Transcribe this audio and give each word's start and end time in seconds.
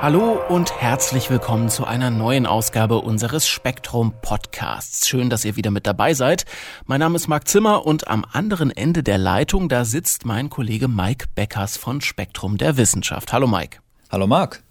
Hallo 0.00 0.38
und 0.48 0.80
herzlich 0.80 1.28
willkommen 1.28 1.68
zu 1.68 1.84
einer 1.84 2.10
neuen 2.10 2.46
Ausgabe 2.46 2.98
unseres 2.98 3.48
Spektrum 3.48 4.14
Podcasts. 4.22 5.08
Schön, 5.08 5.28
dass 5.28 5.44
ihr 5.44 5.56
wieder 5.56 5.72
mit 5.72 5.88
dabei 5.88 6.14
seid. 6.14 6.44
Mein 6.86 7.00
Name 7.00 7.16
ist 7.16 7.26
Marc 7.26 7.48
Zimmer 7.48 7.84
und 7.84 8.06
am 8.06 8.24
anderen 8.32 8.70
Ende 8.70 9.02
der 9.02 9.18
Leitung, 9.18 9.68
da 9.68 9.84
sitzt 9.84 10.24
mein 10.24 10.50
Kollege 10.50 10.86
Mike 10.86 11.26
Beckers 11.34 11.76
von 11.76 12.00
Spektrum 12.00 12.58
der 12.58 12.76
Wissenschaft. 12.76 13.32
Hallo 13.32 13.48
Mike. 13.48 13.80
Hallo 14.08 14.28
Marc. 14.28 14.62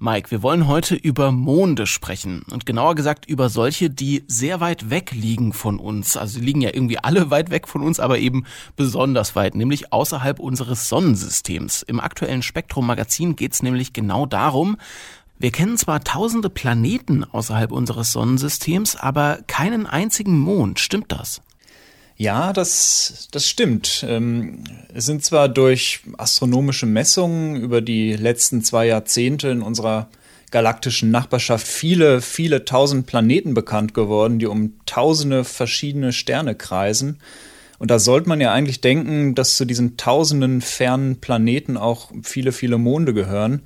Mike, 0.00 0.30
wir 0.30 0.44
wollen 0.44 0.68
heute 0.68 0.94
über 0.94 1.32
Monde 1.32 1.84
sprechen 1.84 2.44
und 2.52 2.66
genauer 2.66 2.94
gesagt 2.94 3.26
über 3.26 3.48
solche, 3.48 3.90
die 3.90 4.22
sehr 4.28 4.60
weit 4.60 4.90
weg 4.90 5.10
liegen 5.10 5.52
von 5.52 5.80
uns. 5.80 6.16
Also 6.16 6.38
sie 6.38 6.44
liegen 6.44 6.60
ja 6.60 6.70
irgendwie 6.72 7.00
alle 7.00 7.30
weit 7.32 7.50
weg 7.50 7.66
von 7.66 7.82
uns, 7.82 7.98
aber 7.98 8.20
eben 8.20 8.44
besonders 8.76 9.34
weit, 9.34 9.56
nämlich 9.56 9.92
außerhalb 9.92 10.38
unseres 10.38 10.88
Sonnensystems. 10.88 11.82
Im 11.82 11.98
aktuellen 11.98 12.42
Spektrum 12.42 12.86
Magazin 12.86 13.34
geht 13.34 13.54
es 13.54 13.62
nämlich 13.64 13.92
genau 13.92 14.24
darum, 14.24 14.76
wir 15.40 15.52
kennen 15.52 15.76
zwar 15.76 16.02
tausende 16.02 16.50
Planeten 16.50 17.24
außerhalb 17.24 17.70
unseres 17.70 18.12
Sonnensystems, 18.12 18.96
aber 18.96 19.38
keinen 19.46 19.86
einzigen 19.86 20.38
Mond. 20.38 20.80
Stimmt 20.80 21.12
das? 21.12 21.42
Ja, 22.20 22.52
das, 22.52 23.28
das 23.30 23.48
stimmt. 23.48 24.04
Ähm, 24.06 24.64
es 24.92 25.06
sind 25.06 25.24
zwar 25.24 25.48
durch 25.48 26.00
astronomische 26.18 26.84
Messungen 26.84 27.54
über 27.54 27.80
die 27.80 28.14
letzten 28.14 28.60
zwei 28.64 28.86
Jahrzehnte 28.88 29.50
in 29.50 29.62
unserer 29.62 30.08
galaktischen 30.50 31.12
Nachbarschaft 31.12 31.64
viele, 31.64 32.20
viele 32.20 32.64
tausend 32.64 33.06
Planeten 33.06 33.54
bekannt 33.54 33.94
geworden, 33.94 34.40
die 34.40 34.46
um 34.46 34.72
tausende 34.84 35.44
verschiedene 35.44 36.12
Sterne 36.12 36.56
kreisen. 36.56 37.20
Und 37.78 37.92
da 37.92 38.00
sollte 38.00 38.28
man 38.28 38.40
ja 38.40 38.52
eigentlich 38.52 38.80
denken, 38.80 39.36
dass 39.36 39.56
zu 39.56 39.64
diesen 39.64 39.96
tausenden 39.96 40.60
fernen 40.60 41.20
Planeten 41.20 41.76
auch 41.76 42.10
viele, 42.24 42.50
viele 42.50 42.78
Monde 42.78 43.14
gehören. 43.14 43.62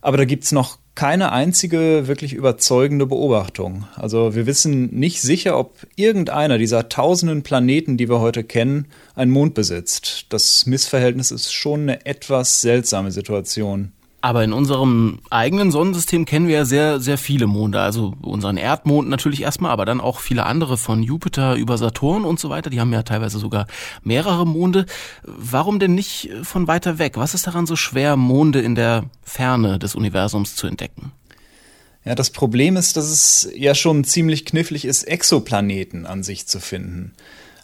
Aber 0.00 0.16
da 0.16 0.24
gibt's 0.24 0.50
noch 0.50 0.78
keine 0.96 1.30
einzige 1.30 2.08
wirklich 2.08 2.32
überzeugende 2.32 3.06
Beobachtung. 3.06 3.86
Also 3.94 4.34
wir 4.34 4.46
wissen 4.46 4.86
nicht 4.98 5.20
sicher, 5.20 5.56
ob 5.58 5.86
irgendeiner 5.94 6.58
dieser 6.58 6.88
tausenden 6.88 7.42
Planeten, 7.42 7.96
die 7.96 8.08
wir 8.08 8.18
heute 8.18 8.42
kennen, 8.42 8.86
einen 9.14 9.30
Mond 9.30 9.54
besitzt. 9.54 10.26
Das 10.30 10.66
Missverhältnis 10.66 11.30
ist 11.30 11.52
schon 11.52 11.82
eine 11.82 12.06
etwas 12.06 12.62
seltsame 12.62 13.12
Situation. 13.12 13.92
Aber 14.22 14.42
in 14.42 14.52
unserem 14.52 15.20
eigenen 15.30 15.70
Sonnensystem 15.70 16.24
kennen 16.24 16.48
wir 16.48 16.56
ja 16.56 16.64
sehr, 16.64 17.00
sehr 17.00 17.18
viele 17.18 17.46
Monde. 17.46 17.80
Also 17.80 18.14
unseren 18.22 18.56
Erdmond 18.56 19.08
natürlich 19.08 19.42
erstmal, 19.42 19.70
aber 19.70 19.84
dann 19.84 20.00
auch 20.00 20.20
viele 20.20 20.46
andere 20.46 20.76
von 20.76 21.02
Jupiter 21.02 21.54
über 21.54 21.78
Saturn 21.78 22.24
und 22.24 22.40
so 22.40 22.48
weiter. 22.48 22.70
Die 22.70 22.80
haben 22.80 22.92
ja 22.92 23.02
teilweise 23.02 23.38
sogar 23.38 23.66
mehrere 24.02 24.46
Monde. 24.46 24.86
Warum 25.22 25.78
denn 25.78 25.94
nicht 25.94 26.30
von 26.42 26.66
weiter 26.66 26.98
weg? 26.98 27.16
Was 27.16 27.34
ist 27.34 27.46
daran 27.46 27.66
so 27.66 27.76
schwer, 27.76 28.16
Monde 28.16 28.60
in 28.60 28.74
der 28.74 29.04
Ferne 29.22 29.78
des 29.78 29.94
Universums 29.94 30.56
zu 30.56 30.66
entdecken? 30.66 31.12
Ja, 32.04 32.14
das 32.14 32.30
Problem 32.30 32.76
ist, 32.76 32.96
dass 32.96 33.10
es 33.10 33.50
ja 33.54 33.74
schon 33.74 34.04
ziemlich 34.04 34.44
knifflig 34.44 34.84
ist, 34.84 35.02
Exoplaneten 35.04 36.06
an 36.06 36.22
sich 36.22 36.46
zu 36.46 36.60
finden. 36.60 37.12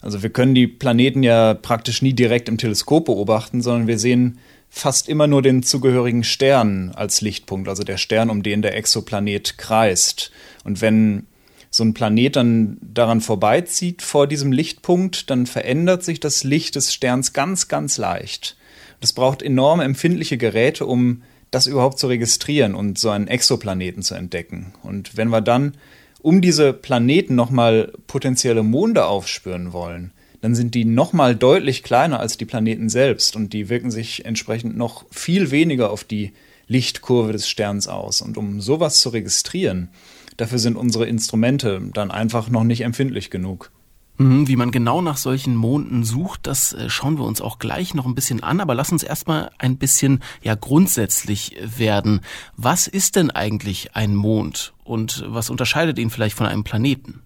Also 0.00 0.24
wir 0.24 0.30
können 0.30 0.54
die 0.54 0.66
Planeten 0.66 1.22
ja 1.22 1.54
praktisch 1.54 2.02
nie 2.02 2.12
direkt 2.12 2.48
im 2.48 2.58
Teleskop 2.58 3.04
beobachten, 3.04 3.62
sondern 3.62 3.86
wir 3.86 4.00
sehen 4.00 4.38
fast 4.74 5.06
immer 5.06 5.26
nur 5.26 5.42
den 5.42 5.62
zugehörigen 5.62 6.24
Stern 6.24 6.92
als 6.96 7.20
Lichtpunkt, 7.20 7.68
also 7.68 7.84
der 7.84 7.98
Stern, 7.98 8.30
um 8.30 8.42
den 8.42 8.62
der 8.62 8.74
Exoplanet 8.74 9.58
kreist. 9.58 10.32
Und 10.64 10.80
wenn 10.80 11.26
so 11.70 11.84
ein 11.84 11.92
Planet 11.92 12.36
dann 12.36 12.78
daran 12.80 13.20
vorbeizieht 13.20 14.00
vor 14.00 14.26
diesem 14.26 14.50
Lichtpunkt, 14.50 15.28
dann 15.28 15.44
verändert 15.44 16.02
sich 16.02 16.20
das 16.20 16.42
Licht 16.42 16.74
des 16.74 16.92
Sterns 16.92 17.34
ganz, 17.34 17.68
ganz 17.68 17.98
leicht. 17.98 18.56
Das 19.00 19.12
braucht 19.12 19.42
enorm 19.42 19.80
empfindliche 19.80 20.38
Geräte, 20.38 20.86
um 20.86 21.22
das 21.50 21.66
überhaupt 21.66 21.98
zu 21.98 22.06
registrieren 22.06 22.74
und 22.74 22.98
so 22.98 23.10
einen 23.10 23.28
Exoplaneten 23.28 24.02
zu 24.02 24.14
entdecken. 24.14 24.72
Und 24.82 25.18
wenn 25.18 25.28
wir 25.28 25.42
dann 25.42 25.74
um 26.22 26.40
diese 26.40 26.72
Planeten 26.72 27.34
nochmal 27.34 27.92
potenzielle 28.06 28.62
Monde 28.62 29.04
aufspüren 29.04 29.74
wollen, 29.74 30.12
dann 30.42 30.54
sind 30.54 30.74
die 30.74 30.84
nochmal 30.84 31.34
deutlich 31.34 31.82
kleiner 31.82 32.20
als 32.20 32.36
die 32.36 32.44
Planeten 32.44 32.88
selbst 32.90 33.36
und 33.36 33.52
die 33.52 33.70
wirken 33.70 33.90
sich 33.90 34.26
entsprechend 34.26 34.76
noch 34.76 35.06
viel 35.10 35.50
weniger 35.50 35.90
auf 35.90 36.04
die 36.04 36.32
Lichtkurve 36.66 37.32
des 37.32 37.48
Sterns 37.48 37.88
aus. 37.88 38.20
Und 38.20 38.36
um 38.36 38.60
sowas 38.60 39.00
zu 39.00 39.10
registrieren, 39.10 39.88
dafür 40.36 40.58
sind 40.58 40.76
unsere 40.76 41.06
Instrumente 41.06 41.80
dann 41.94 42.10
einfach 42.10 42.50
noch 42.50 42.64
nicht 42.64 42.82
empfindlich 42.82 43.30
genug. 43.30 43.70
Mhm, 44.18 44.48
wie 44.48 44.56
man 44.56 44.72
genau 44.72 45.00
nach 45.00 45.16
solchen 45.16 45.54
Monden 45.54 46.04
sucht, 46.04 46.46
das 46.46 46.72
äh, 46.72 46.90
schauen 46.90 47.18
wir 47.18 47.24
uns 47.24 47.40
auch 47.40 47.58
gleich 47.58 47.94
noch 47.94 48.04
ein 48.04 48.14
bisschen 48.14 48.42
an, 48.42 48.60
aber 48.60 48.74
lass 48.74 48.92
uns 48.92 49.02
erstmal 49.02 49.50
ein 49.58 49.78
bisschen 49.78 50.22
ja 50.42 50.54
grundsätzlich 50.54 51.56
werden. 51.62 52.20
Was 52.56 52.88
ist 52.88 53.14
denn 53.16 53.30
eigentlich 53.30 53.94
ein 53.94 54.14
Mond 54.14 54.74
und 54.84 55.24
was 55.28 55.50
unterscheidet 55.50 55.98
ihn 55.98 56.10
vielleicht 56.10 56.36
von 56.36 56.46
einem 56.46 56.64
Planeten? 56.64 57.22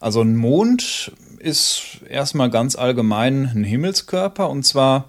Also 0.00 0.20
ein 0.20 0.36
Mond 0.36 1.12
ist 1.44 2.00
erstmal 2.08 2.50
ganz 2.50 2.76
allgemein 2.76 3.50
ein 3.54 3.64
Himmelskörper 3.64 4.48
und 4.48 4.64
zwar 4.64 5.08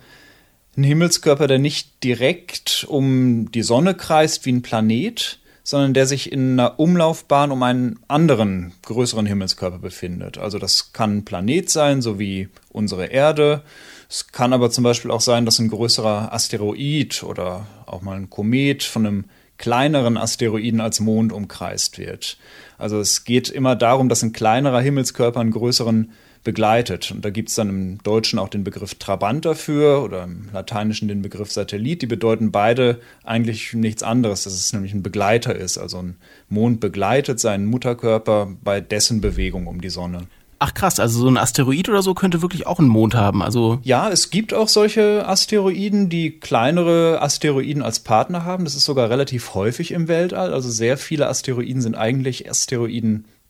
ein 0.77 0.83
Himmelskörper, 0.83 1.47
der 1.47 1.59
nicht 1.59 2.03
direkt 2.03 2.85
um 2.87 3.51
die 3.51 3.63
Sonne 3.63 3.95
kreist 3.95 4.45
wie 4.45 4.51
ein 4.51 4.61
Planet, 4.61 5.39
sondern 5.63 5.93
der 5.93 6.05
sich 6.05 6.31
in 6.31 6.59
einer 6.59 6.79
Umlaufbahn 6.79 7.51
um 7.51 7.63
einen 7.63 7.99
anderen, 8.07 8.73
größeren 8.83 9.25
Himmelskörper 9.25 9.79
befindet. 9.79 10.37
Also 10.37 10.59
das 10.59 10.93
kann 10.93 11.17
ein 11.17 11.25
Planet 11.25 11.69
sein, 11.69 12.01
so 12.01 12.19
wie 12.19 12.49
unsere 12.69 13.07
Erde. 13.07 13.63
Es 14.09 14.27
kann 14.27 14.53
aber 14.53 14.69
zum 14.69 14.83
Beispiel 14.83 15.09
auch 15.09 15.21
sein, 15.21 15.45
dass 15.45 15.57
ein 15.57 15.69
größerer 15.69 16.33
Asteroid 16.33 17.23
oder 17.23 17.65
auch 17.87 18.01
mal 18.01 18.17
ein 18.17 18.29
Komet 18.29 18.83
von 18.83 19.05
einem 19.05 19.25
kleineren 19.57 20.17
Asteroiden 20.17 20.81
als 20.81 20.99
Mond 20.99 21.31
umkreist 21.31 21.97
wird. 21.97 22.37
Also 22.77 22.99
es 22.99 23.23
geht 23.23 23.49
immer 23.49 23.75
darum, 23.75 24.09
dass 24.09 24.21
ein 24.21 24.33
kleinerer 24.33 24.81
Himmelskörper 24.81 25.39
einen 25.39 25.51
größeren 25.51 26.11
begleitet. 26.45 27.11
Und 27.11 27.25
da 27.25 27.29
gibt 27.29 27.49
es 27.49 27.55
dann 27.55 27.67
im 27.67 28.03
Deutschen 28.03 28.39
auch 28.39 28.47
den 28.47 28.63
Begriff 28.63 28.95
Trabant 28.95 29.43
dafür 29.43 30.01
oder 30.01 30.23
im 30.23 30.47
Lateinischen 30.53 31.09
den 31.09 31.21
Begriff 31.21 31.51
Satellit. 31.51 32.01
Die 32.01 32.07
bedeuten 32.07 32.51
beide 32.51 33.01
eigentlich 33.25 33.73
nichts 33.73 34.01
anderes, 34.01 34.45
dass 34.45 34.53
es 34.53 34.71
nämlich 34.71 34.93
ein 34.93 35.03
Begleiter 35.03 35.53
ist. 35.53 35.77
Also 35.77 35.97
ein 35.97 36.15
Mond 36.47 36.79
begleitet 36.79 37.41
seinen 37.41 37.65
Mutterkörper 37.65 38.47
bei 38.63 38.79
dessen 38.79 39.19
Bewegung 39.19 39.67
um 39.67 39.81
die 39.81 39.89
Sonne. 39.89 40.27
Ach 40.57 40.73
krass, 40.73 41.01
also 41.01 41.19
so 41.19 41.27
ein 41.27 41.37
Asteroid 41.37 41.89
oder 41.89 42.01
so 42.01 42.13
könnte 42.13 42.41
wirklich 42.41 42.65
auch 42.65 42.79
einen 42.79 42.87
Mond 42.87 43.13
haben. 43.13 43.43
Also 43.43 43.79
ja, 43.83 44.09
es 44.09 44.29
gibt 44.29 44.53
auch 44.53 44.69
solche 44.69 45.27
Asteroiden, 45.27 46.09
die 46.09 46.39
kleinere 46.39 47.21
Asteroiden 47.21 47.83
als 47.83 47.99
Partner 47.99 48.45
haben. 48.45 48.63
Das 48.63 48.75
ist 48.75 48.85
sogar 48.85 49.09
relativ 49.09 49.53
häufig 49.53 49.91
im 49.91 50.07
Weltall. 50.07 50.53
Also 50.53 50.69
sehr 50.69 50.97
viele 50.97 51.27
Asteroiden 51.27 51.81
sind 51.81 51.95
eigentlich 51.95 52.47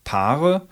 Asteroidenpaare. 0.06 0.62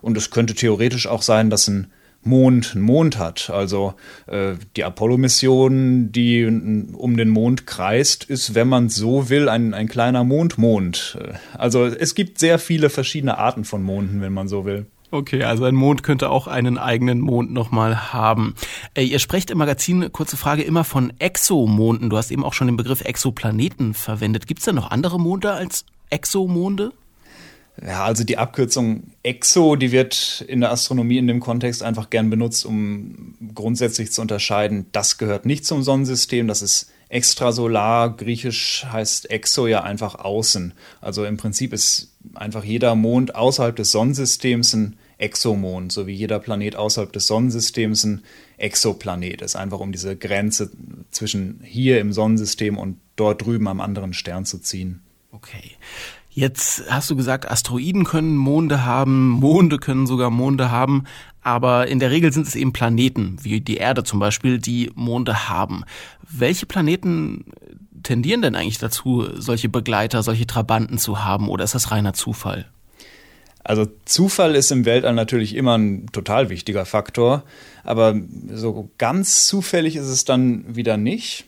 Und 0.00 0.16
es 0.16 0.30
könnte 0.30 0.54
theoretisch 0.54 1.06
auch 1.06 1.22
sein, 1.22 1.50
dass 1.50 1.68
ein 1.68 1.90
Mond 2.22 2.72
einen 2.74 2.84
Mond 2.84 3.18
hat. 3.18 3.50
Also 3.50 3.94
äh, 4.26 4.54
die 4.76 4.84
Apollo-Mission, 4.84 6.10
die 6.10 6.46
um 6.46 7.16
den 7.16 7.28
Mond 7.28 7.66
kreist, 7.66 8.24
ist, 8.24 8.54
wenn 8.54 8.68
man 8.68 8.88
so 8.88 9.28
will, 9.28 9.48
ein, 9.48 9.74
ein 9.74 9.88
kleiner 9.88 10.24
Mondmond. 10.24 11.18
-Mond. 11.18 11.34
Also 11.58 11.84
es 11.84 12.14
gibt 12.14 12.38
sehr 12.38 12.58
viele 12.58 12.88
verschiedene 12.88 13.36
Arten 13.36 13.64
von 13.64 13.82
Monden, 13.82 14.22
wenn 14.22 14.32
man 14.32 14.48
so 14.48 14.64
will. 14.64 14.86
Okay, 15.10 15.44
also 15.44 15.64
ein 15.64 15.76
Mond 15.76 16.02
könnte 16.02 16.28
auch 16.30 16.48
einen 16.48 16.76
eigenen 16.76 17.20
Mond 17.20 17.52
nochmal 17.52 18.12
haben. 18.12 18.54
Äh, 18.94 19.04
ihr 19.04 19.18
sprecht 19.18 19.50
im 19.50 19.58
Magazin, 19.58 20.10
kurze 20.10 20.36
Frage, 20.36 20.62
immer 20.62 20.82
von 20.82 21.12
Exomonden. 21.18 22.10
Du 22.10 22.16
hast 22.16 22.30
eben 22.30 22.42
auch 22.42 22.54
schon 22.54 22.66
den 22.66 22.76
Begriff 22.76 23.02
Exoplaneten 23.02 23.94
verwendet. 23.94 24.46
Gibt 24.46 24.60
es 24.60 24.64
da 24.64 24.72
noch 24.72 24.90
andere 24.90 25.20
Monde 25.20 25.52
als 25.52 25.84
Exomonde? 26.10 26.92
Ja, 27.82 28.04
also 28.04 28.22
die 28.22 28.38
Abkürzung 28.38 29.12
EXO, 29.22 29.74
die 29.74 29.90
wird 29.90 30.44
in 30.46 30.60
der 30.60 30.70
Astronomie 30.70 31.18
in 31.18 31.26
dem 31.26 31.40
Kontext 31.40 31.82
einfach 31.82 32.08
gern 32.08 32.30
benutzt, 32.30 32.64
um 32.64 33.34
grundsätzlich 33.54 34.12
zu 34.12 34.22
unterscheiden, 34.22 34.86
das 34.92 35.18
gehört 35.18 35.44
nicht 35.44 35.66
zum 35.66 35.82
Sonnensystem, 35.82 36.46
das 36.46 36.62
ist 36.62 36.92
extrasolar, 37.08 38.16
griechisch 38.16 38.86
heißt 38.90 39.30
EXO 39.30 39.66
ja 39.66 39.82
einfach 39.82 40.14
außen. 40.14 40.72
Also 41.00 41.24
im 41.24 41.36
Prinzip 41.36 41.72
ist 41.72 42.12
einfach 42.34 42.64
jeder 42.64 42.94
Mond 42.94 43.34
außerhalb 43.34 43.74
des 43.74 43.90
Sonnensystems 43.90 44.74
ein 44.74 44.96
Exomond, 45.18 45.92
so 45.92 46.06
wie 46.06 46.12
jeder 46.12 46.38
Planet 46.38 46.76
außerhalb 46.76 47.12
des 47.12 47.26
Sonnensystems 47.26 48.04
ein 48.04 48.24
Exoplanet 48.56 49.42
ist, 49.42 49.56
einfach 49.56 49.80
um 49.80 49.92
diese 49.92 50.16
Grenze 50.16 50.70
zwischen 51.10 51.60
hier 51.62 52.00
im 52.00 52.12
Sonnensystem 52.12 52.78
und 52.78 52.98
dort 53.16 53.44
drüben 53.44 53.68
am 53.68 53.80
anderen 53.80 54.12
Stern 54.12 54.44
zu 54.44 54.58
ziehen. 54.58 55.02
Okay. 55.30 55.72
Jetzt 56.36 56.82
hast 56.90 57.08
du 57.10 57.14
gesagt, 57.14 57.48
Asteroiden 57.48 58.02
können 58.02 58.36
Monde 58.36 58.84
haben, 58.84 59.28
Monde 59.28 59.78
können 59.78 60.08
sogar 60.08 60.30
Monde 60.30 60.68
haben, 60.68 61.04
aber 61.42 61.86
in 61.86 62.00
der 62.00 62.10
Regel 62.10 62.32
sind 62.32 62.48
es 62.48 62.56
eben 62.56 62.72
Planeten, 62.72 63.36
wie 63.42 63.60
die 63.60 63.76
Erde 63.76 64.02
zum 64.02 64.18
Beispiel, 64.18 64.58
die 64.58 64.90
Monde 64.96 65.48
haben. 65.48 65.84
Welche 66.28 66.66
Planeten 66.66 67.44
tendieren 68.02 68.42
denn 68.42 68.56
eigentlich 68.56 68.78
dazu, 68.78 69.28
solche 69.36 69.68
Begleiter, 69.68 70.24
solche 70.24 70.44
Trabanten 70.44 70.98
zu 70.98 71.24
haben, 71.24 71.48
oder 71.48 71.62
ist 71.62 71.76
das 71.76 71.92
reiner 71.92 72.14
Zufall? 72.14 72.66
Also 73.62 73.86
Zufall 74.04 74.56
ist 74.56 74.72
im 74.72 74.86
Weltall 74.86 75.14
natürlich 75.14 75.54
immer 75.54 75.78
ein 75.78 76.08
total 76.10 76.50
wichtiger 76.50 76.84
Faktor, 76.84 77.44
aber 77.84 78.20
so 78.52 78.90
ganz 78.98 79.46
zufällig 79.46 79.94
ist 79.94 80.08
es 80.08 80.24
dann 80.24 80.74
wieder 80.74 80.96
nicht. 80.96 81.44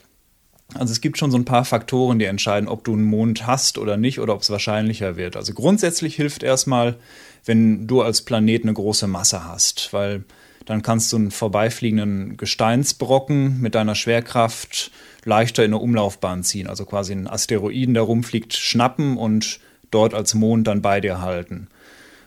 Also 0.74 0.92
es 0.92 1.00
gibt 1.00 1.16
schon 1.16 1.30
so 1.30 1.38
ein 1.38 1.44
paar 1.44 1.64
Faktoren, 1.64 2.18
die 2.18 2.24
entscheiden, 2.24 2.68
ob 2.68 2.84
du 2.84 2.92
einen 2.92 3.04
Mond 3.04 3.46
hast 3.46 3.78
oder 3.78 3.96
nicht 3.96 4.18
oder 4.20 4.34
ob 4.34 4.42
es 4.42 4.50
wahrscheinlicher 4.50 5.16
wird. 5.16 5.36
Also 5.36 5.54
grundsätzlich 5.54 6.16
hilft 6.16 6.42
erstmal, 6.42 6.96
wenn 7.44 7.86
du 7.86 8.02
als 8.02 8.22
Planet 8.22 8.64
eine 8.64 8.74
große 8.74 9.06
Masse 9.06 9.44
hast, 9.44 9.92
weil 9.92 10.24
dann 10.64 10.82
kannst 10.82 11.12
du 11.12 11.16
einen 11.16 11.30
vorbeifliegenden 11.30 12.36
Gesteinsbrocken 12.36 13.60
mit 13.60 13.76
deiner 13.76 13.94
Schwerkraft 13.94 14.90
leichter 15.24 15.64
in 15.64 15.72
eine 15.72 15.78
Umlaufbahn 15.78 16.42
ziehen, 16.42 16.66
also 16.66 16.84
quasi 16.84 17.12
einen 17.12 17.28
Asteroiden, 17.28 17.94
der 17.94 18.02
rumfliegt, 18.02 18.52
schnappen 18.54 19.16
und 19.16 19.60
dort 19.92 20.14
als 20.14 20.34
Mond 20.34 20.66
dann 20.66 20.82
bei 20.82 21.00
dir 21.00 21.20
halten. 21.20 21.68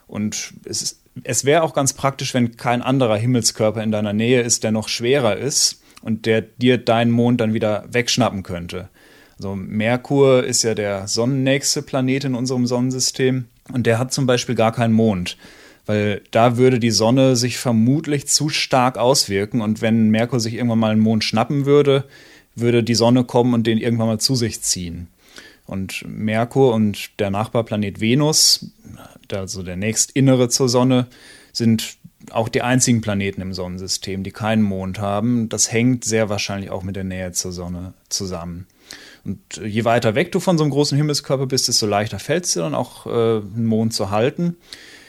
Und 0.07 0.53
es, 0.63 1.01
es 1.23 1.43
wäre 1.43 1.63
auch 1.63 1.73
ganz 1.73 1.93
praktisch, 1.93 2.33
wenn 2.33 2.55
kein 2.55 2.81
anderer 2.81 3.17
Himmelskörper 3.17 3.83
in 3.83 3.91
deiner 3.91 4.13
Nähe 4.13 4.41
ist, 4.41 4.63
der 4.63 4.71
noch 4.71 4.87
schwerer 4.87 5.35
ist 5.35 5.81
und 6.01 6.25
der 6.25 6.41
dir 6.41 6.77
deinen 6.77 7.11
Mond 7.11 7.41
dann 7.41 7.53
wieder 7.53 7.85
wegschnappen 7.91 8.43
könnte. 8.43 8.89
Also 9.37 9.55
Merkur 9.55 10.43
ist 10.43 10.63
ja 10.63 10.75
der 10.75 11.07
sonnennächste 11.07 11.81
Planet 11.81 12.25
in 12.25 12.35
unserem 12.35 12.67
Sonnensystem 12.67 13.45
und 13.71 13.85
der 13.85 13.97
hat 13.97 14.11
zum 14.11 14.25
Beispiel 14.25 14.55
gar 14.55 14.73
keinen 14.73 14.93
Mond, 14.93 15.37
weil 15.85 16.21
da 16.31 16.57
würde 16.57 16.79
die 16.79 16.91
Sonne 16.91 17.35
sich 17.35 17.57
vermutlich 17.57 18.27
zu 18.27 18.49
stark 18.49 18.97
auswirken 18.97 19.61
und 19.61 19.81
wenn 19.81 20.09
Merkur 20.09 20.39
sich 20.39 20.55
irgendwann 20.55 20.79
mal 20.79 20.91
einen 20.91 21.01
Mond 21.01 21.23
schnappen 21.23 21.65
würde, 21.65 22.03
würde 22.55 22.83
die 22.83 22.95
Sonne 22.95 23.23
kommen 23.23 23.53
und 23.53 23.65
den 23.65 23.77
irgendwann 23.77 24.07
mal 24.07 24.19
zu 24.19 24.35
sich 24.35 24.61
ziehen. 24.61 25.07
Und 25.65 26.03
Merkur 26.07 26.73
und 26.73 27.11
der 27.19 27.29
Nachbarplanet 27.29 28.01
Venus, 28.01 28.71
also 29.31 29.61
der 29.63 29.77
nächstinnere 29.77 30.49
zur 30.49 30.67
Sonne, 30.67 31.07
sind 31.53 31.98
auch 32.31 32.49
die 32.49 32.61
einzigen 32.61 33.01
Planeten 33.01 33.41
im 33.41 33.53
Sonnensystem, 33.53 34.23
die 34.23 34.31
keinen 34.31 34.61
Mond 34.61 34.99
haben. 34.99 35.49
Das 35.49 35.71
hängt 35.71 36.03
sehr 36.05 36.29
wahrscheinlich 36.29 36.69
auch 36.69 36.83
mit 36.83 36.95
der 36.95 37.03
Nähe 37.03 37.31
zur 37.31 37.51
Sonne 37.51 37.93
zusammen. 38.09 38.67
Und 39.23 39.61
je 39.63 39.85
weiter 39.85 40.15
weg 40.15 40.31
du 40.31 40.39
von 40.39 40.57
so 40.57 40.63
einem 40.63 40.71
großen 40.71 40.97
Himmelskörper 40.97 41.45
bist, 41.45 41.67
desto 41.67 41.85
leichter 41.85 42.19
fällt 42.19 42.45
es 42.45 42.53
dir 42.53 42.61
dann 42.61 42.75
auch, 42.75 43.05
äh, 43.05 43.09
einen 43.09 43.65
Mond 43.65 43.93
zu 43.93 44.09
halten. 44.09 44.55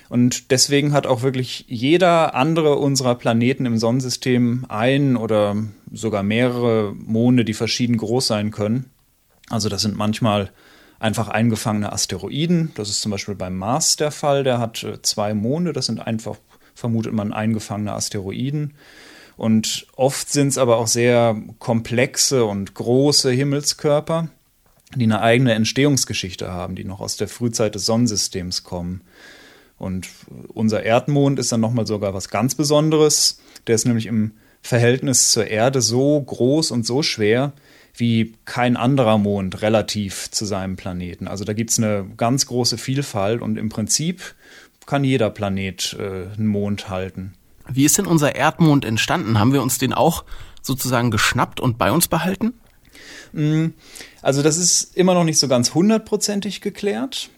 Und 0.08 0.50
deswegen 0.50 0.93
hat 0.93 1.06
auch 1.06 1.22
wirklich 1.22 1.64
jeder 1.69 2.34
andere 2.34 2.76
unserer 2.76 3.14
Planeten 3.14 3.64
im 3.64 3.78
Sonnensystem 3.78 4.67
ein 4.69 5.17
oder 5.17 5.56
sogar 5.93 6.25
mehrere 6.25 6.93
Monde, 6.96 7.44
die 7.44 7.55
verschieden 7.55 7.96
groß 7.96 8.26
sein 8.26 8.50
können. 8.50 8.90
Also 9.49 9.69
das 9.69 9.82
sind 9.82 9.96
manchmal 9.96 10.50
einfach 10.99 11.28
eingefangene 11.28 11.93
Asteroiden. 11.93 12.72
Das 12.75 12.88
ist 12.88 13.02
zum 13.02 13.12
Beispiel 13.12 13.37
beim 13.37 13.56
Mars 13.56 13.96
der 13.96 14.11
Fall. 14.11 14.44
Der 14.44 14.58
hat 14.58 14.82
äh, 14.82 15.00
zwei 15.02 15.32
Monde. 15.32 15.72
Das 15.72 15.87
sind 15.87 16.00
einfach 16.00 16.37
vermutet 16.81 17.12
man 17.12 17.32
eingefangene 17.32 17.93
Asteroiden. 17.93 18.75
Und 19.37 19.87
oft 19.97 20.31
sind 20.31 20.49
es 20.49 20.59
aber 20.59 20.79
auch 20.79 20.88
sehr 20.88 21.41
komplexe 21.59 22.44
und 22.44 22.75
große 22.75 23.31
Himmelskörper, 23.31 24.29
die 24.94 25.05
eine 25.05 25.21
eigene 25.21 25.55
Entstehungsgeschichte 25.55 26.50
haben, 26.50 26.75
die 26.75 26.85
noch 26.85 27.00
aus 27.00 27.17
der 27.17 27.29
Frühzeit 27.29 27.75
des 27.75 27.87
Sonnensystems 27.87 28.65
kommen. 28.65 29.03
Und 29.79 30.09
unser 30.49 30.82
Erdmond 30.82 31.38
ist 31.38 31.53
dann 31.53 31.61
nochmal 31.61 31.87
sogar 31.87 32.12
was 32.12 32.29
ganz 32.29 32.55
Besonderes. 32.55 33.41
Der 33.67 33.77
ist 33.77 33.87
nämlich 33.87 34.06
im 34.06 34.32
Verhältnis 34.61 35.32
zur 35.32 35.47
Erde 35.47 35.81
so 35.81 36.21
groß 36.21 36.71
und 36.71 36.85
so 36.85 37.03
schwer 37.03 37.53
wie 37.94 38.35
kein 38.44 38.77
anderer 38.77 39.19
Mond 39.19 39.62
relativ 39.62 40.31
zu 40.31 40.44
seinem 40.44 40.77
Planeten. 40.77 41.29
Also 41.29 41.44
da 41.44 41.55
gibt 41.55 41.71
es 41.71 41.79
eine 41.79 42.06
ganz 42.17 42.47
große 42.47 42.79
Vielfalt 42.79 43.43
und 43.43 43.56
im 43.56 43.69
Prinzip 43.69 44.35
kann 44.91 45.05
jeder 45.05 45.31
Planet 45.31 45.97
äh, 46.01 46.37
einen 46.37 46.49
Mond 46.49 46.89
halten. 46.89 47.35
Wie 47.69 47.85
ist 47.85 47.97
denn 47.97 48.07
unser 48.07 48.35
Erdmond 48.35 48.85
entstanden? 48.85 49.39
Haben 49.39 49.53
wir 49.53 49.63
uns 49.63 49.79
den 49.79 49.93
auch 49.93 50.25
sozusagen 50.63 51.13
geschnappt 51.13 51.61
und 51.61 51.79
bei 51.79 51.93
uns 51.93 52.09
behalten? 52.09 52.55
Mm, 53.33 53.67
also 54.21 54.43
das 54.43 54.57
ist 54.57 54.97
immer 54.97 55.15
noch 55.15 55.23
nicht 55.23 55.39
so 55.39 55.47
ganz 55.47 55.75
hundertprozentig 55.75 56.61
geklärt, 56.61 57.31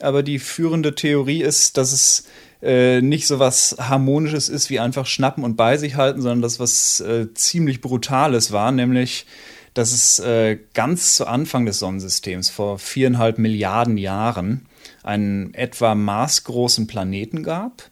aber 0.00 0.22
die 0.22 0.38
führende 0.38 0.94
Theorie 0.94 1.42
ist, 1.42 1.78
dass 1.78 1.92
es 1.92 2.24
äh, 2.60 3.00
nicht 3.00 3.26
so 3.26 3.38
was 3.38 3.76
Harmonisches 3.78 4.50
ist 4.50 4.68
wie 4.68 4.78
einfach 4.78 5.06
schnappen 5.06 5.44
und 5.44 5.56
bei 5.56 5.78
sich 5.78 5.96
halten, 5.96 6.20
sondern 6.20 6.42
das 6.42 6.60
was 6.60 7.00
äh, 7.00 7.32
ziemlich 7.32 7.80
Brutales 7.80 8.52
war, 8.52 8.70
nämlich 8.70 9.24
dass 9.72 9.92
es 9.92 10.18
äh, 10.18 10.58
ganz 10.74 11.16
zu 11.16 11.26
Anfang 11.26 11.64
des 11.64 11.78
Sonnensystems 11.78 12.50
vor 12.50 12.78
viereinhalb 12.78 13.38
Milliarden 13.38 13.96
Jahren 13.96 14.66
einen 15.08 15.54
etwa 15.54 15.94
maßgroßen 15.94 16.86
Planeten 16.86 17.42
gab. 17.42 17.90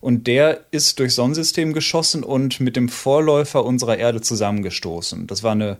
Und 0.00 0.26
der 0.26 0.66
ist 0.70 0.98
durchs 0.98 1.16
Sonnensystem 1.16 1.72
geschossen 1.72 2.24
und 2.24 2.60
mit 2.60 2.76
dem 2.76 2.88
Vorläufer 2.88 3.64
unserer 3.64 3.98
Erde 3.98 4.20
zusammengestoßen. 4.20 5.26
Das 5.26 5.42
war 5.42 5.52
eine 5.52 5.78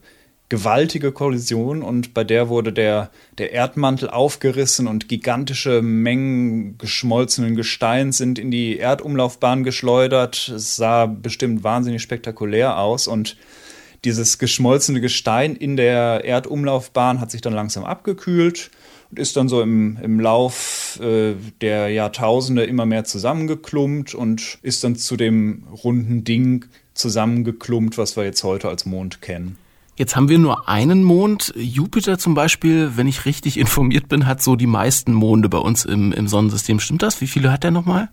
gewaltige 0.49 1.13
Kollision 1.13 1.83
und 1.83 2.13
bei 2.13 2.25
der 2.25 2.49
wurde 2.49 2.73
der, 2.73 3.11
der 3.39 3.53
Erdmantel 3.53 4.11
aufgerissen 4.11 4.87
und 4.87 5.09
gigantische 5.09 5.83
Mengen 5.83 6.77
geschmolzenen 6.77 7.57
Gesteins 7.57 8.19
sind 8.19 8.39
in 8.39 8.51
die 8.51 8.77
Erdumlaufbahn 8.79 9.65
geschleudert. 9.65 10.49
Es 10.49 10.77
sah 10.77 11.07
bestimmt 11.07 11.65
wahnsinnig 11.65 12.03
spektakulär 12.03 12.79
aus 12.79 13.09
und 13.09 13.37
dieses 14.05 14.39
geschmolzene 14.39 15.01
Gestein 15.01 15.57
in 15.57 15.77
der 15.77 16.25
Erdumlaufbahn 16.25 17.21
hat 17.21 17.31
sich 17.31 17.41
dann 17.41 17.55
langsam 17.55 17.85
abgekühlt 17.85 18.71
und 19.13 19.19
ist 19.19 19.37
dann 19.37 19.49
so 19.49 19.61
im, 19.61 19.99
im 20.03 20.19
Lauf 20.19 20.99
äh, 21.03 21.35
der 21.61 21.91
Jahrtausende 21.91 22.65
immer 22.65 22.87
mehr 22.87 23.05
zusammengeklumpt 23.05 24.15
und 24.15 24.59
ist 24.63 24.83
dann 24.85 24.97
zu 24.97 25.17
dem 25.17 25.65
runden 25.85 26.25
Ding 26.25 26.65
zusammengeklumpt, 26.95 27.99
was 27.99 28.17
wir 28.17 28.25
jetzt 28.25 28.43
heute 28.43 28.69
als 28.69 28.87
Mond 28.87 29.21
kennen. 29.21 29.59
Jetzt 29.97 30.17
haben 30.17 30.31
wir 30.31 30.39
nur 30.39 30.67
einen 30.69 31.05
Mond. 31.05 31.53
Jupiter 31.55 32.19
zum 32.19 32.33
Beispiel, 32.33 32.93
wenn 32.97 33.07
ich 33.07 33.27
richtig 33.27 33.59
informiert 33.59 34.09
bin, 34.09 34.27
hat 34.27 34.43
so 34.43 34.57
die 34.57 34.67
meisten 34.67 35.13
Monde 35.13 35.51
bei 35.51 35.59
uns 35.59 35.85
im, 35.85 36.13
im 36.13 36.27
Sonnensystem. 36.27 36.81
Stimmt 36.81 37.03
das? 37.03 37.21
Wie 37.21 37.27
viele 37.27 37.53
hat 37.53 37.65
der 37.65 37.71
nochmal? 37.71 38.09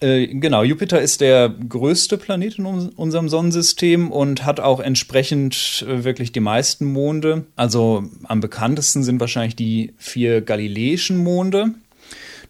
Äh, 0.00 0.26
genau, 0.26 0.62
Jupiter 0.62 1.00
ist 1.00 1.22
der 1.22 1.48
größte 1.48 2.18
Planet 2.18 2.58
in 2.58 2.66
unserem 2.66 3.28
Sonnensystem 3.28 4.10
und 4.10 4.44
hat 4.44 4.60
auch 4.60 4.80
entsprechend 4.80 5.84
äh, 5.88 6.04
wirklich 6.04 6.32
die 6.32 6.40
meisten 6.40 6.84
Monde. 6.92 7.46
Also 7.56 8.04
am 8.24 8.40
bekanntesten 8.40 9.02
sind 9.02 9.20
wahrscheinlich 9.20 9.56
die 9.56 9.94
vier 9.96 10.42
galileischen 10.42 11.16
Monde. 11.16 11.74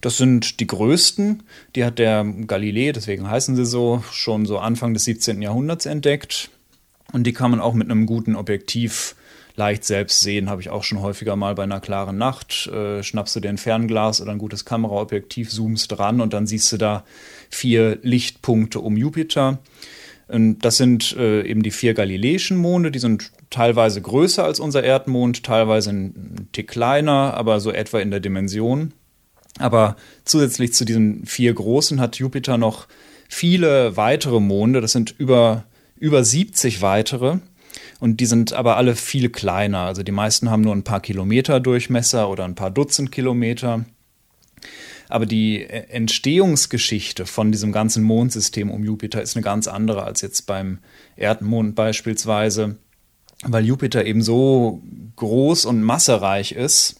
Das 0.01 0.17
sind 0.17 0.59
die 0.59 0.67
größten. 0.67 1.43
Die 1.75 1.85
hat 1.85 1.99
der 1.99 2.25
Galilei, 2.45 2.91
deswegen 2.91 3.29
heißen 3.29 3.55
sie 3.55 3.65
so, 3.65 4.03
schon 4.11 4.45
so 4.45 4.59
Anfang 4.59 4.93
des 4.93 5.05
17. 5.05 5.41
Jahrhunderts 5.41 5.85
entdeckt. 5.85 6.49
Und 7.13 7.23
die 7.25 7.33
kann 7.33 7.51
man 7.51 7.61
auch 7.61 7.73
mit 7.73 7.89
einem 7.89 8.05
guten 8.05 8.35
Objektiv 8.35 9.15
leicht 9.57 9.83
selbst 9.83 10.21
sehen, 10.21 10.49
habe 10.49 10.61
ich 10.61 10.69
auch 10.69 10.83
schon 10.83 11.01
häufiger 11.01 11.35
mal 11.35 11.55
bei 11.55 11.63
einer 11.63 11.81
klaren 11.81 12.17
Nacht. 12.17 12.67
Äh, 12.67 13.03
schnappst 13.03 13.35
du 13.35 13.39
dir 13.39 13.49
ein 13.49 13.57
Fernglas 13.57 14.21
oder 14.21 14.31
ein 14.31 14.37
gutes 14.37 14.65
Kameraobjektiv, 14.65 15.49
zoomst 15.49 15.91
dran 15.91 16.21
und 16.21 16.33
dann 16.33 16.47
siehst 16.47 16.71
du 16.71 16.77
da 16.77 17.03
vier 17.49 17.97
Lichtpunkte 18.03 18.79
um 18.79 18.95
Jupiter. 18.95 19.57
Und 20.27 20.59
das 20.59 20.77
sind 20.77 21.15
äh, 21.17 21.41
eben 21.41 21.63
die 21.63 21.71
vier 21.71 21.93
galileischen 21.93 22.57
Monde, 22.57 22.91
die 22.91 22.99
sind 22.99 23.31
teilweise 23.49 24.01
größer 24.01 24.43
als 24.43 24.59
unser 24.59 24.83
Erdmond, 24.83 25.43
teilweise 25.43 25.89
ein 25.89 26.49
Tick 26.51 26.67
kleiner, 26.67 27.33
aber 27.33 27.59
so 27.59 27.71
etwa 27.71 27.99
in 27.99 28.11
der 28.11 28.19
Dimension. 28.19 28.93
Aber 29.57 29.95
zusätzlich 30.23 30.73
zu 30.73 30.85
diesen 30.85 31.25
vier 31.25 31.53
großen 31.53 31.99
hat 31.99 32.17
Jupiter 32.17 32.57
noch 32.57 32.87
viele 33.27 33.97
weitere 33.97 34.39
Monde, 34.39 34.81
das 34.81 34.91
sind 34.91 35.15
über, 35.17 35.63
über 35.97 36.23
70 36.23 36.81
weitere. 36.81 37.39
Und 37.99 38.19
die 38.19 38.25
sind 38.25 38.53
aber 38.53 38.77
alle 38.77 38.95
viel 38.95 39.29
kleiner. 39.29 39.79
Also 39.79 40.03
die 40.03 40.11
meisten 40.11 40.49
haben 40.49 40.61
nur 40.61 40.75
ein 40.75 40.83
paar 40.83 41.01
Kilometer 41.01 41.59
Durchmesser 41.59 42.29
oder 42.29 42.45
ein 42.45 42.55
paar 42.55 42.71
Dutzend 42.71 43.11
Kilometer. 43.11 43.85
Aber 45.09 45.25
die 45.25 45.63
Entstehungsgeschichte 45.65 47.25
von 47.25 47.51
diesem 47.51 47.71
ganzen 47.71 48.03
Mondsystem 48.03 48.69
um 48.69 48.83
Jupiter 48.83 49.21
ist 49.21 49.35
eine 49.35 49.43
ganz 49.43 49.67
andere 49.67 50.03
als 50.03 50.21
jetzt 50.21 50.47
beim 50.47 50.79
Erdmond 51.15 51.75
beispielsweise, 51.75 52.77
weil 53.43 53.65
Jupiter 53.65 54.05
eben 54.05 54.21
so 54.21 54.81
groß 55.15 55.65
und 55.65 55.81
massereich 55.81 56.51
ist, 56.51 56.99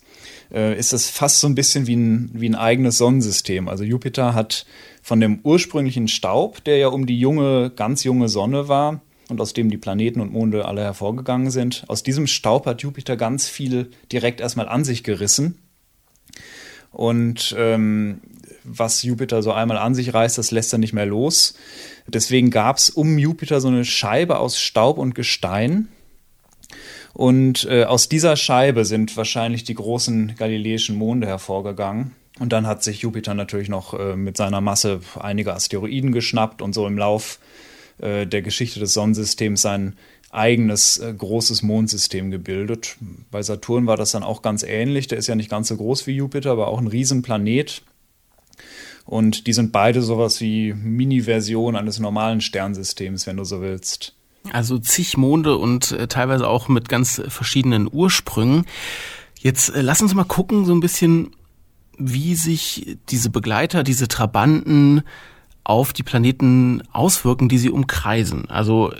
äh, 0.54 0.77
ist 0.77 0.94
es 0.94 1.10
fast 1.10 1.42
so 1.42 1.48
ein 1.48 1.56
bisschen 1.56 1.88
wie 1.88 1.96
ein, 1.96 2.32
wie 2.34 2.48
ein 2.48 2.56
eigenes 2.56 2.98
Sonnensystem. 2.98 3.68
Also 3.68 3.84
Jupiter 3.84 4.34
hat 4.34 4.66
von 5.01 5.20
dem 5.20 5.39
ursprünglichen 5.44 6.08
Staub, 6.08 6.63
der 6.63 6.77
ja 6.77 6.88
um 6.88 7.06
die 7.06 7.20
junge, 7.20 7.72
ganz 7.75 8.04
junge 8.04 8.30
Sonne 8.30 8.68
war, 8.70 9.01
und 9.29 9.41
aus 9.41 9.53
dem 9.53 9.69
die 9.69 9.77
Planeten 9.77 10.22
und 10.22 10.31
Monde 10.31 10.65
alle 10.65 10.81
hervorgegangen 10.81 11.51
sind. 11.51 11.84
Aus 11.88 12.03
diesem 12.03 12.27
Staub 12.27 12.65
hat 12.65 12.81
Jupiter 12.81 13.17
ganz 13.17 13.48
viel 13.48 13.91
direkt 14.12 14.39
erstmal 14.39 14.69
an 14.69 14.86
sich 14.86 15.03
gerissen. 15.03 15.60
Und 16.91 17.53
ähm, 17.57 18.22
was 18.63 19.03
Jupiter 19.03 19.43
so 19.43 19.51
einmal 19.51 19.77
an 19.77 19.96
sich 19.96 20.13
reißt, 20.13 20.38
das 20.38 20.51
lässt 20.51 20.74
er 20.74 20.79
nicht 20.79 20.93
mehr 20.93 21.05
los. 21.05 21.55
Deswegen 22.07 22.50
gab 22.51 22.77
es 22.77 22.89
um 22.89 23.17
Jupiter 23.17 23.62
so 23.62 23.67
eine 23.67 23.86
Scheibe 23.86 24.39
aus 24.39 24.60
Staub 24.60 24.98
und 24.98 25.15
Gestein. 25.15 25.89
Und 27.13 27.65
äh, 27.69 27.86
aus 27.86 28.10
dieser 28.10 28.36
Scheibe 28.36 28.86
sind 28.86 29.17
wahrscheinlich 29.17 29.63
die 29.63 29.74
großen 29.74 30.36
galileischen 30.38 30.96
Monde 30.96 31.27
hervorgegangen. 31.27 32.12
Und 32.39 32.53
dann 32.53 32.67
hat 32.67 32.84
sich 32.84 33.01
Jupiter 33.01 33.34
natürlich 33.34 33.69
noch 33.69 33.93
äh, 33.93 34.15
mit 34.15 34.38
seiner 34.38 34.62
Masse 34.62 35.01
einige 35.19 35.53
Asteroiden 35.53 36.12
geschnappt 36.12 36.62
und 36.62 36.74
so 36.74 36.86
im 36.86 36.98
Lauf 36.98 37.39
äh, 38.00 38.25
der 38.25 38.42
Geschichte 38.42 38.80
des 38.80 38.94
Sonnensystems 38.94 39.62
sein 39.62 39.96
eigenes 40.30 40.98
äh, 40.98 41.13
großes 41.13 41.63
Mondsystem 41.63 42.32
gebildet. 42.32 42.98
Bei 43.32 43.42
Saturn 43.42 43.88
war 43.88 43.98
das 43.98 44.12
dann 44.12 44.24
auch 44.24 44.42
ganz 44.42 44.63
ähnlich. 44.63 45.08
Der 45.08 45.18
ist 45.18 45.27
ja 45.27 45.36
nicht 45.36 45.50
ganz 45.50 45.70
so 45.70 45.77
groß 45.77 46.08
wie 46.08 46.12
Jupiter, 46.12 46.51
aber 46.51 46.68
auch 46.68 46.80
ein 46.80 46.88
Riesenplanet. 46.88 47.82
Und 49.06 49.48
die 49.48 49.54
sind 49.54 49.72
beide 49.72 50.01
sowas 50.01 50.42
wie 50.42 50.74
Mini-Version 50.74 51.77
eines 51.77 52.00
normalen 52.00 52.42
Sternsystems, 52.42 53.25
wenn 53.25 53.38
du 53.38 53.46
so 53.46 53.62
willst. 53.62 54.13
Also 54.51 54.77
zig 54.77 55.18
Monde 55.18 55.58
und 55.58 55.92
äh, 55.92 56.08
teilweise 56.08 56.48
auch 56.48 56.68
mit 56.68 56.89
ganz 56.89 57.22
verschiedenen 57.27 57.89
Ursprüngen. 57.92 58.66
Jetzt 59.39 59.70
äh, 59.70 59.82
lass 59.82 60.01
uns 60.01 60.13
mal 60.13 60.25
gucken, 60.25 60.66
so 60.66 60.74
ein 60.74 60.82
bisschen, 60.82 61.32
wie 61.98 62.36
sich 62.36 62.98
diese 63.10 63.30
Begleiter, 63.30 63.84
diese 63.84 64.08
Trabanten 64.08 65.04
auf 65.67 65.91
die 65.91 66.03
Planeten 66.03 66.81
auswirken, 66.93 67.50
die 67.50 67.57
sie 67.57 67.69
umkreisen. 67.69 68.50
Also 68.50 68.93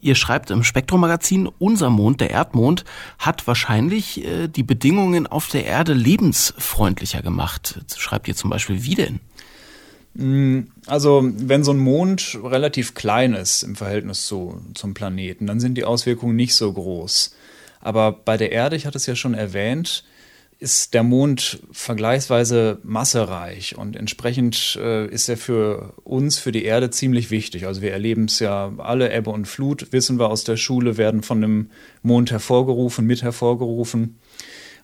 ihr 0.00 0.14
schreibt 0.14 0.50
im 0.50 0.64
Spektrum-Magazin, 0.64 1.50
unser 1.58 1.90
Mond, 1.90 2.22
der 2.22 2.30
Erdmond, 2.30 2.86
hat 3.18 3.46
wahrscheinlich 3.46 4.24
äh, 4.24 4.48
die 4.48 4.62
Bedingungen 4.62 5.26
auf 5.26 5.48
der 5.48 5.66
Erde 5.66 5.92
lebensfreundlicher 5.92 7.20
gemacht. 7.20 7.80
Schreibt 7.94 8.26
ihr 8.26 8.34
zum 8.34 8.48
Beispiel, 8.48 8.84
wie 8.84 8.94
denn? 8.94 9.20
Mm, 10.14 10.68
also, 10.86 11.20
wenn 11.22 11.62
so 11.62 11.72
ein 11.72 11.78
Mond 11.78 12.38
relativ 12.42 12.94
klein 12.94 13.34
ist 13.34 13.62
im 13.62 13.76
Verhältnis 13.76 14.24
zu, 14.24 14.62
zum 14.72 14.94
Planeten, 14.94 15.46
dann 15.46 15.60
sind 15.60 15.74
die 15.74 15.84
Auswirkungen 15.84 16.36
nicht 16.36 16.54
so 16.54 16.72
groß. 16.72 17.34
Aber 17.80 18.12
bei 18.12 18.38
der 18.38 18.50
Erde, 18.50 18.76
ich 18.76 18.86
hatte 18.86 18.96
es 18.96 19.04
ja 19.04 19.14
schon 19.14 19.34
erwähnt, 19.34 20.04
ist 20.60 20.92
der 20.92 21.04
Mond 21.04 21.60
vergleichsweise 21.70 22.80
massereich 22.82 23.78
und 23.78 23.94
entsprechend 23.94 24.76
äh, 24.82 25.06
ist 25.06 25.28
er 25.28 25.36
für 25.36 25.94
uns, 26.02 26.38
für 26.38 26.50
die 26.50 26.64
Erde 26.64 26.90
ziemlich 26.90 27.30
wichtig. 27.30 27.66
Also 27.66 27.80
wir 27.80 27.92
erleben 27.92 28.24
es 28.24 28.40
ja 28.40 28.72
alle, 28.78 29.12
Ebbe 29.12 29.30
und 29.30 29.46
Flut, 29.46 29.92
wissen 29.92 30.18
wir 30.18 30.28
aus 30.28 30.42
der 30.42 30.56
Schule, 30.56 30.96
werden 30.96 31.22
von 31.22 31.40
dem 31.40 31.70
Mond 32.02 32.32
hervorgerufen, 32.32 33.06
mit 33.06 33.22
hervorgerufen. 33.22 34.18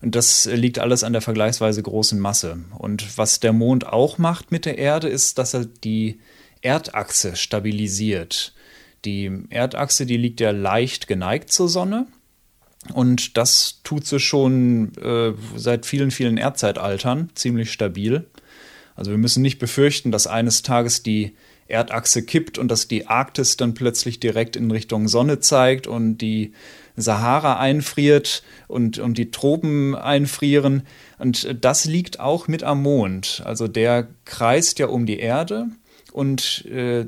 Und 0.00 0.14
das 0.14 0.46
liegt 0.46 0.78
alles 0.78 1.02
an 1.02 1.12
der 1.12 1.22
vergleichsweise 1.22 1.82
großen 1.82 2.20
Masse. 2.20 2.58
Und 2.78 3.18
was 3.18 3.40
der 3.40 3.52
Mond 3.52 3.86
auch 3.86 4.18
macht 4.18 4.52
mit 4.52 4.66
der 4.66 4.78
Erde, 4.78 5.08
ist, 5.08 5.38
dass 5.38 5.54
er 5.54 5.64
die 5.64 6.20
Erdachse 6.60 7.34
stabilisiert. 7.34 8.54
Die 9.04 9.30
Erdachse, 9.50 10.06
die 10.06 10.18
liegt 10.18 10.40
ja 10.40 10.50
leicht 10.50 11.08
geneigt 11.08 11.50
zur 11.50 11.68
Sonne. 11.68 12.06
Und 12.92 13.36
das 13.36 13.80
tut 13.82 14.06
sie 14.06 14.20
schon 14.20 14.92
äh, 14.98 15.32
seit 15.56 15.86
vielen, 15.86 16.10
vielen 16.10 16.36
Erdzeitaltern 16.36 17.30
ziemlich 17.34 17.72
stabil. 17.72 18.26
Also 18.94 19.10
wir 19.10 19.18
müssen 19.18 19.42
nicht 19.42 19.58
befürchten, 19.58 20.12
dass 20.12 20.26
eines 20.26 20.62
Tages 20.62 21.02
die 21.02 21.34
Erdachse 21.66 22.22
kippt 22.22 22.58
und 22.58 22.68
dass 22.68 22.88
die 22.88 23.06
Arktis 23.06 23.56
dann 23.56 23.74
plötzlich 23.74 24.20
direkt 24.20 24.54
in 24.54 24.70
Richtung 24.70 25.08
Sonne 25.08 25.40
zeigt 25.40 25.86
und 25.86 26.18
die 26.18 26.52
Sahara 26.96 27.58
einfriert 27.58 28.42
und, 28.68 28.98
und 28.98 29.18
die 29.18 29.30
Tropen 29.30 29.94
einfrieren. 29.94 30.82
Und 31.18 31.56
das 31.64 31.86
liegt 31.86 32.20
auch 32.20 32.48
mit 32.48 32.62
am 32.62 32.82
Mond. 32.82 33.42
Also 33.44 33.66
der 33.66 34.08
kreist 34.24 34.78
ja 34.78 34.86
um 34.86 35.06
die 35.06 35.18
Erde 35.18 35.68
und 36.12 36.64
äh, 36.66 37.06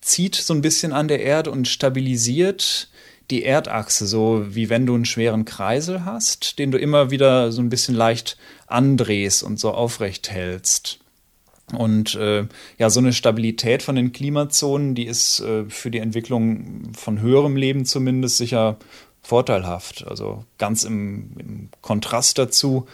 zieht 0.00 0.34
so 0.34 0.52
ein 0.52 0.62
bisschen 0.62 0.92
an 0.92 1.08
der 1.08 1.22
Erde 1.22 1.50
und 1.50 1.68
stabilisiert 1.68 2.90
die 3.32 3.44
Erdachse, 3.44 4.06
so 4.06 4.44
wie 4.54 4.68
wenn 4.68 4.86
du 4.86 4.94
einen 4.94 5.06
schweren 5.06 5.44
Kreisel 5.44 6.04
hast, 6.04 6.58
den 6.58 6.70
du 6.70 6.78
immer 6.78 7.10
wieder 7.10 7.50
so 7.50 7.62
ein 7.62 7.70
bisschen 7.70 7.94
leicht 7.94 8.36
andrehst 8.66 9.42
und 9.42 9.58
so 9.58 9.72
aufrecht 9.72 10.30
hältst. 10.30 11.00
Und 11.72 12.14
äh, 12.14 12.46
ja, 12.78 12.90
so 12.90 13.00
eine 13.00 13.14
Stabilität 13.14 13.82
von 13.82 13.96
den 13.96 14.12
Klimazonen, 14.12 14.94
die 14.94 15.06
ist 15.06 15.40
äh, 15.40 15.64
für 15.68 15.90
die 15.90 16.00
Entwicklung 16.00 16.92
von 16.94 17.20
höherem 17.20 17.56
Leben 17.56 17.86
zumindest 17.86 18.36
sicher 18.36 18.76
vorteilhaft. 19.22 20.06
Also 20.06 20.44
ganz 20.58 20.84
im, 20.84 21.30
im 21.38 21.68
Kontrast 21.80 22.36
dazu 22.36 22.86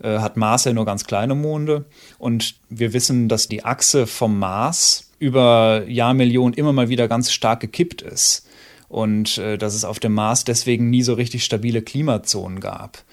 äh, 0.00 0.18
hat 0.18 0.36
Mars 0.36 0.64
ja 0.64 0.72
nur 0.72 0.84
ganz 0.84 1.04
kleine 1.04 1.34
Monde. 1.34 1.86
Und 2.18 2.54
wir 2.70 2.92
wissen, 2.92 3.28
dass 3.28 3.48
die 3.48 3.64
Achse 3.64 4.06
vom 4.06 4.38
Mars 4.38 5.10
über 5.18 5.82
Jahrmillionen 5.88 6.54
immer 6.54 6.72
mal 6.72 6.88
wieder 6.88 7.08
ganz 7.08 7.32
stark 7.32 7.58
gekippt 7.58 8.02
ist. 8.02 8.46
Und 8.92 9.38
äh, 9.38 9.56
dass 9.56 9.74
es 9.74 9.86
auf 9.86 10.00
dem 10.00 10.12
Mars 10.12 10.44
deswegen 10.44 10.90
nie 10.90 11.02
so 11.02 11.14
richtig 11.14 11.44
stabile 11.44 11.80
Klimazonen 11.80 12.60
gab. 12.60 13.04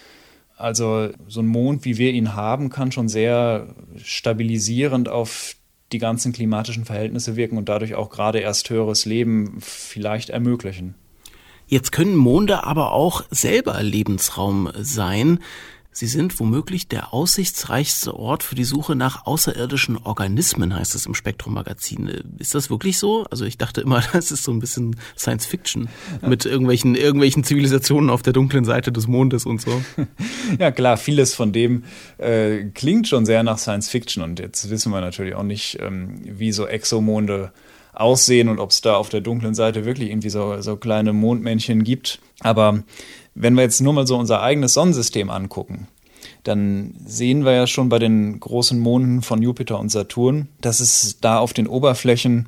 Also 0.57 1.07
so 1.29 1.39
ein 1.39 1.47
Mond, 1.47 1.85
wie 1.85 1.97
wir 1.97 2.11
ihn 2.11 2.35
haben, 2.35 2.69
kann 2.69 2.91
schon 2.91 3.07
sehr 3.07 3.73
stabilisierend 3.95 5.07
auf 5.07 5.55
die 5.93 5.97
ganzen 5.97 6.33
klimatischen 6.33 6.83
Verhältnisse 6.83 7.37
wirken 7.37 7.57
und 7.57 7.69
dadurch 7.69 7.95
auch 7.95 8.09
gerade 8.09 8.39
erst 8.39 8.69
höheres 8.69 9.05
Leben 9.05 9.55
vielleicht 9.61 10.29
ermöglichen. 10.29 10.95
Jetzt 11.65 11.93
können 11.93 12.17
Monde 12.17 12.65
aber 12.65 12.91
auch 12.91 13.23
selber 13.31 13.81
Lebensraum 13.81 14.69
sein. 14.81 15.39
Sie 15.91 16.05
sind 16.05 16.39
womöglich 16.39 16.87
der 16.87 17.13
aussichtsreichste 17.13 18.15
Ort 18.15 18.43
für 18.43 18.55
die 18.55 18.63
Suche 18.63 18.95
nach 18.95 19.25
außerirdischen 19.25 19.97
Organismen, 19.97 20.75
heißt 20.75 20.93
es 20.93 21.07
im 21.07 21.15
Spektrum-Magazin. 21.15 22.07
Ist 22.37 22.53
das 22.53 22.69
wirklich 22.69 22.99
so? 22.99 23.25
Also 23.31 23.43
ich 23.45 23.57
dachte 23.57 23.81
immer, 23.81 24.01
das 24.13 24.31
ist 24.31 24.43
so 24.43 24.51
ein 24.51 24.59
bisschen 24.59 24.95
Science 25.17 25.45
Fiction 25.45 25.89
mit 26.21 26.45
irgendwelchen, 26.45 26.95
irgendwelchen 26.95 27.43
Zivilisationen 27.43 28.09
auf 28.09 28.21
der 28.21 28.33
dunklen 28.33 28.65
Seite 28.65 28.91
des 28.91 29.07
Mondes 29.07 29.45
und 29.45 29.61
so. 29.61 29.81
Ja 30.59 30.71
klar, 30.71 30.97
vieles 30.97 31.35
von 31.35 31.51
dem 31.53 31.83
äh, 32.17 32.65
klingt 32.73 33.07
schon 33.07 33.25
sehr 33.25 33.43
nach 33.43 33.57
Science 33.57 33.89
Fiction 33.89 34.23
und 34.23 34.39
jetzt 34.39 34.69
wissen 34.69 34.91
wir 34.91 34.99
natürlich 34.99 35.35
auch 35.35 35.43
nicht, 35.43 35.77
ähm, 35.79 36.21
wie 36.23 36.51
so 36.51 36.65
Exomonde 36.65 37.51
aussehen 37.93 38.49
und 38.49 38.59
ob 38.59 38.71
es 38.71 38.81
da 38.81 38.95
auf 38.95 39.09
der 39.09 39.21
dunklen 39.21 39.53
Seite 39.53 39.85
wirklich 39.85 40.09
irgendwie 40.09 40.29
so, 40.29 40.61
so 40.61 40.77
kleine 40.77 41.13
Mondmännchen 41.13 41.83
gibt. 41.83 42.19
Aber 42.39 42.83
wenn 43.35 43.55
wir 43.55 43.63
jetzt 43.63 43.81
nur 43.81 43.93
mal 43.93 44.07
so 44.07 44.17
unser 44.17 44.41
eigenes 44.41 44.73
Sonnensystem 44.73 45.29
angucken, 45.29 45.87
dann 46.43 46.95
sehen 47.05 47.45
wir 47.45 47.53
ja 47.53 47.67
schon 47.67 47.89
bei 47.89 47.99
den 47.99 48.39
großen 48.39 48.79
Monden 48.79 49.21
von 49.21 49.41
Jupiter 49.41 49.79
und 49.79 49.89
Saturn, 49.89 50.47
dass 50.61 50.79
es 50.79 51.19
da 51.19 51.39
auf 51.39 51.53
den 51.53 51.67
Oberflächen 51.67 52.47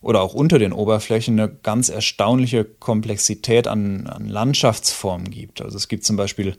oder 0.00 0.20
auch 0.20 0.34
unter 0.34 0.58
den 0.58 0.72
Oberflächen 0.72 1.38
eine 1.38 1.48
ganz 1.48 1.88
erstaunliche 1.88 2.64
Komplexität 2.64 3.68
an, 3.68 4.06
an 4.06 4.28
Landschaftsformen 4.28 5.30
gibt. 5.30 5.62
Also 5.62 5.76
es 5.76 5.88
gibt 5.88 6.04
zum 6.04 6.16
Beispiel 6.16 6.56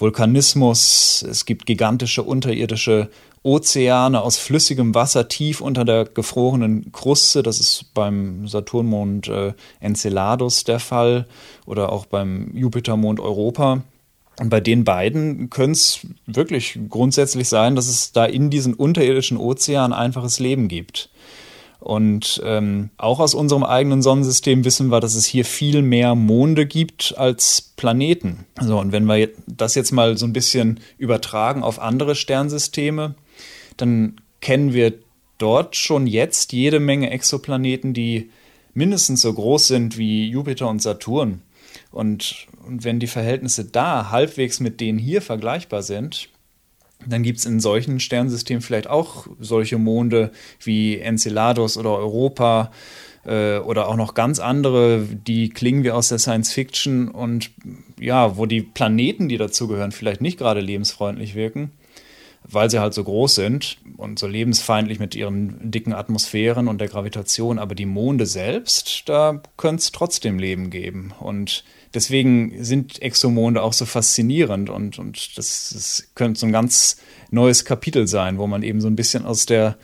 Vulkanismus, 0.00 1.24
es 1.28 1.44
gibt 1.44 1.66
gigantische 1.66 2.22
unterirdische 2.22 3.10
Ozeane 3.42 4.20
aus 4.20 4.38
flüssigem 4.38 4.94
Wasser 4.94 5.28
tief 5.28 5.60
unter 5.60 5.84
der 5.84 6.04
gefrorenen 6.04 6.92
Kruste. 6.92 7.42
Das 7.42 7.60
ist 7.60 7.92
beim 7.94 8.46
Saturnmond 8.48 9.28
äh, 9.28 9.52
Enceladus 9.80 10.64
der 10.64 10.80
Fall 10.80 11.26
oder 11.66 11.92
auch 11.92 12.06
beim 12.06 12.54
Jupitermond 12.54 13.20
Europa. 13.20 13.82
Und 14.38 14.48
bei 14.48 14.60
den 14.60 14.84
beiden 14.84 15.50
könnte 15.50 15.72
es 15.72 16.06
wirklich 16.26 16.78
grundsätzlich 16.88 17.48
sein, 17.48 17.76
dass 17.76 17.88
es 17.88 18.12
da 18.12 18.24
in 18.24 18.48
diesen 18.48 18.72
unterirdischen 18.72 19.36
Ozeanen 19.36 19.92
einfaches 19.92 20.38
Leben 20.38 20.68
gibt. 20.68 21.10
Und 21.80 22.42
ähm, 22.44 22.90
auch 22.98 23.20
aus 23.20 23.34
unserem 23.34 23.64
eigenen 23.64 24.02
Sonnensystem 24.02 24.64
wissen 24.64 24.88
wir, 24.90 25.00
dass 25.00 25.14
es 25.14 25.24
hier 25.24 25.46
viel 25.46 25.80
mehr 25.80 26.14
Monde 26.14 26.66
gibt 26.66 27.14
als 27.16 27.72
Planeten. 27.76 28.44
So, 28.60 28.78
und 28.78 28.92
wenn 28.92 29.06
wir 29.06 29.30
das 29.46 29.74
jetzt 29.74 29.90
mal 29.90 30.18
so 30.18 30.26
ein 30.26 30.34
bisschen 30.34 30.80
übertragen 30.98 31.62
auf 31.62 31.78
andere 31.78 32.14
Sternsysteme, 32.14 33.14
dann 33.78 34.20
kennen 34.42 34.74
wir 34.74 34.92
dort 35.38 35.74
schon 35.74 36.06
jetzt 36.06 36.52
jede 36.52 36.80
Menge 36.80 37.10
Exoplaneten, 37.10 37.94
die 37.94 38.30
mindestens 38.74 39.22
so 39.22 39.32
groß 39.32 39.66
sind 39.66 39.96
wie 39.96 40.28
Jupiter 40.28 40.68
und 40.68 40.82
Saturn. 40.82 41.40
Und, 41.90 42.46
und 42.66 42.84
wenn 42.84 43.00
die 43.00 43.06
Verhältnisse 43.06 43.64
da 43.64 44.10
halbwegs 44.10 44.60
mit 44.60 44.80
denen 44.80 44.98
hier 44.98 45.22
vergleichbar 45.22 45.82
sind, 45.82 46.28
dann 47.06 47.22
gibt 47.22 47.38
es 47.38 47.46
in 47.46 47.60
solchen 47.60 48.00
Sternsystemen 48.00 48.62
vielleicht 48.62 48.88
auch 48.88 49.26
solche 49.38 49.78
Monde 49.78 50.30
wie 50.62 50.98
Enceladus 50.98 51.76
oder 51.76 51.96
Europa 51.96 52.70
äh, 53.24 53.58
oder 53.58 53.88
auch 53.88 53.96
noch 53.96 54.14
ganz 54.14 54.38
andere, 54.38 55.06
die 55.10 55.50
klingen 55.50 55.84
wie 55.84 55.90
aus 55.90 56.08
der 56.08 56.18
Science 56.18 56.52
Fiction 56.52 57.08
und 57.08 57.50
ja, 57.98 58.36
wo 58.36 58.46
die 58.46 58.62
Planeten, 58.62 59.28
die 59.28 59.38
dazugehören, 59.38 59.92
vielleicht 59.92 60.20
nicht 60.20 60.38
gerade 60.38 60.60
lebensfreundlich 60.60 61.34
wirken 61.34 61.72
weil 62.44 62.70
sie 62.70 62.78
halt 62.78 62.94
so 62.94 63.04
groß 63.04 63.34
sind 63.34 63.78
und 63.96 64.18
so 64.18 64.26
lebensfeindlich 64.26 64.98
mit 64.98 65.14
ihren 65.14 65.70
dicken 65.70 65.92
Atmosphären 65.92 66.68
und 66.68 66.80
der 66.80 66.88
Gravitation. 66.88 67.58
Aber 67.58 67.74
die 67.74 67.86
Monde 67.86 68.26
selbst, 68.26 69.08
da 69.08 69.42
könnte 69.56 69.80
es 69.80 69.92
trotzdem 69.92 70.38
Leben 70.38 70.70
geben. 70.70 71.12
Und 71.20 71.64
deswegen 71.94 72.62
sind 72.62 73.00
Exomonde 73.02 73.62
auch 73.62 73.72
so 73.72 73.84
faszinierend 73.84 74.70
und, 74.70 74.98
und 74.98 75.36
das, 75.38 75.70
das 75.72 76.08
könnte 76.14 76.40
so 76.40 76.46
ein 76.46 76.52
ganz 76.52 76.96
neues 77.30 77.64
Kapitel 77.64 78.06
sein, 78.06 78.38
wo 78.38 78.46
man 78.46 78.62
eben 78.62 78.80
so 78.80 78.88
ein 78.88 78.96
bisschen 78.96 79.24
aus 79.24 79.46
der 79.46 79.76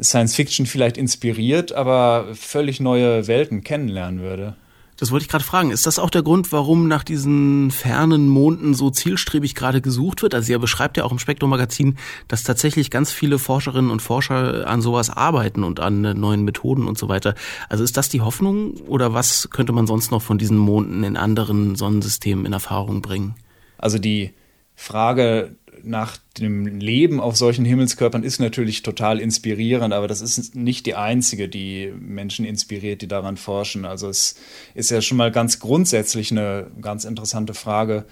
Science 0.00 0.34
Fiction 0.34 0.66
vielleicht 0.66 0.96
inspiriert, 0.96 1.72
aber 1.72 2.28
völlig 2.34 2.80
neue 2.80 3.26
Welten 3.26 3.64
kennenlernen 3.64 4.20
würde. 4.20 4.56
Das 4.98 5.12
wollte 5.12 5.22
ich 5.22 5.28
gerade 5.28 5.44
fragen. 5.44 5.70
Ist 5.70 5.86
das 5.86 6.00
auch 6.00 6.10
der 6.10 6.24
Grund, 6.24 6.50
warum 6.50 6.88
nach 6.88 7.04
diesen 7.04 7.70
fernen 7.70 8.28
Monden 8.28 8.74
so 8.74 8.90
zielstrebig 8.90 9.54
gerade 9.54 9.80
gesucht 9.80 10.22
wird? 10.22 10.34
Also 10.34 10.50
ihr 10.50 10.58
beschreibt 10.58 10.96
ja 10.96 11.04
auch 11.04 11.12
im 11.12 11.20
Spektrum-Magazin, 11.20 11.96
dass 12.26 12.42
tatsächlich 12.42 12.90
ganz 12.90 13.12
viele 13.12 13.38
Forscherinnen 13.38 13.92
und 13.92 14.02
Forscher 14.02 14.66
an 14.66 14.82
sowas 14.82 15.08
arbeiten 15.08 15.62
und 15.62 15.78
an 15.78 16.00
neuen 16.00 16.44
Methoden 16.44 16.88
und 16.88 16.98
so 16.98 17.08
weiter. 17.08 17.36
Also 17.68 17.84
ist 17.84 17.96
das 17.96 18.08
die 18.08 18.22
Hoffnung 18.22 18.72
oder 18.88 19.14
was 19.14 19.50
könnte 19.50 19.72
man 19.72 19.86
sonst 19.86 20.10
noch 20.10 20.20
von 20.20 20.36
diesen 20.36 20.58
Monden 20.58 21.04
in 21.04 21.16
anderen 21.16 21.76
Sonnensystemen 21.76 22.44
in 22.44 22.52
Erfahrung 22.52 23.00
bringen? 23.00 23.36
Also 23.78 23.98
die 23.98 24.34
Frage 24.74 25.54
nach 25.82 26.16
dem 26.38 26.66
Leben 26.66 27.20
auf 27.20 27.36
solchen 27.36 27.64
Himmelskörpern 27.64 28.22
ist 28.22 28.40
natürlich 28.40 28.82
total 28.82 29.20
inspirierend, 29.20 29.92
aber 29.94 30.08
das 30.08 30.20
ist 30.20 30.54
nicht 30.54 30.86
die 30.86 30.94
einzige, 30.94 31.48
die 31.48 31.92
Menschen 31.98 32.44
inspiriert, 32.44 33.02
die 33.02 33.08
daran 33.08 33.36
forschen. 33.36 33.84
Also 33.84 34.08
es 34.08 34.36
ist 34.74 34.90
ja 34.90 35.00
schon 35.00 35.16
mal 35.16 35.30
ganz 35.30 35.58
grundsätzlich 35.58 36.30
eine 36.30 36.70
ganz 36.80 37.04
interessante 37.04 37.54
Frage, 37.54 38.04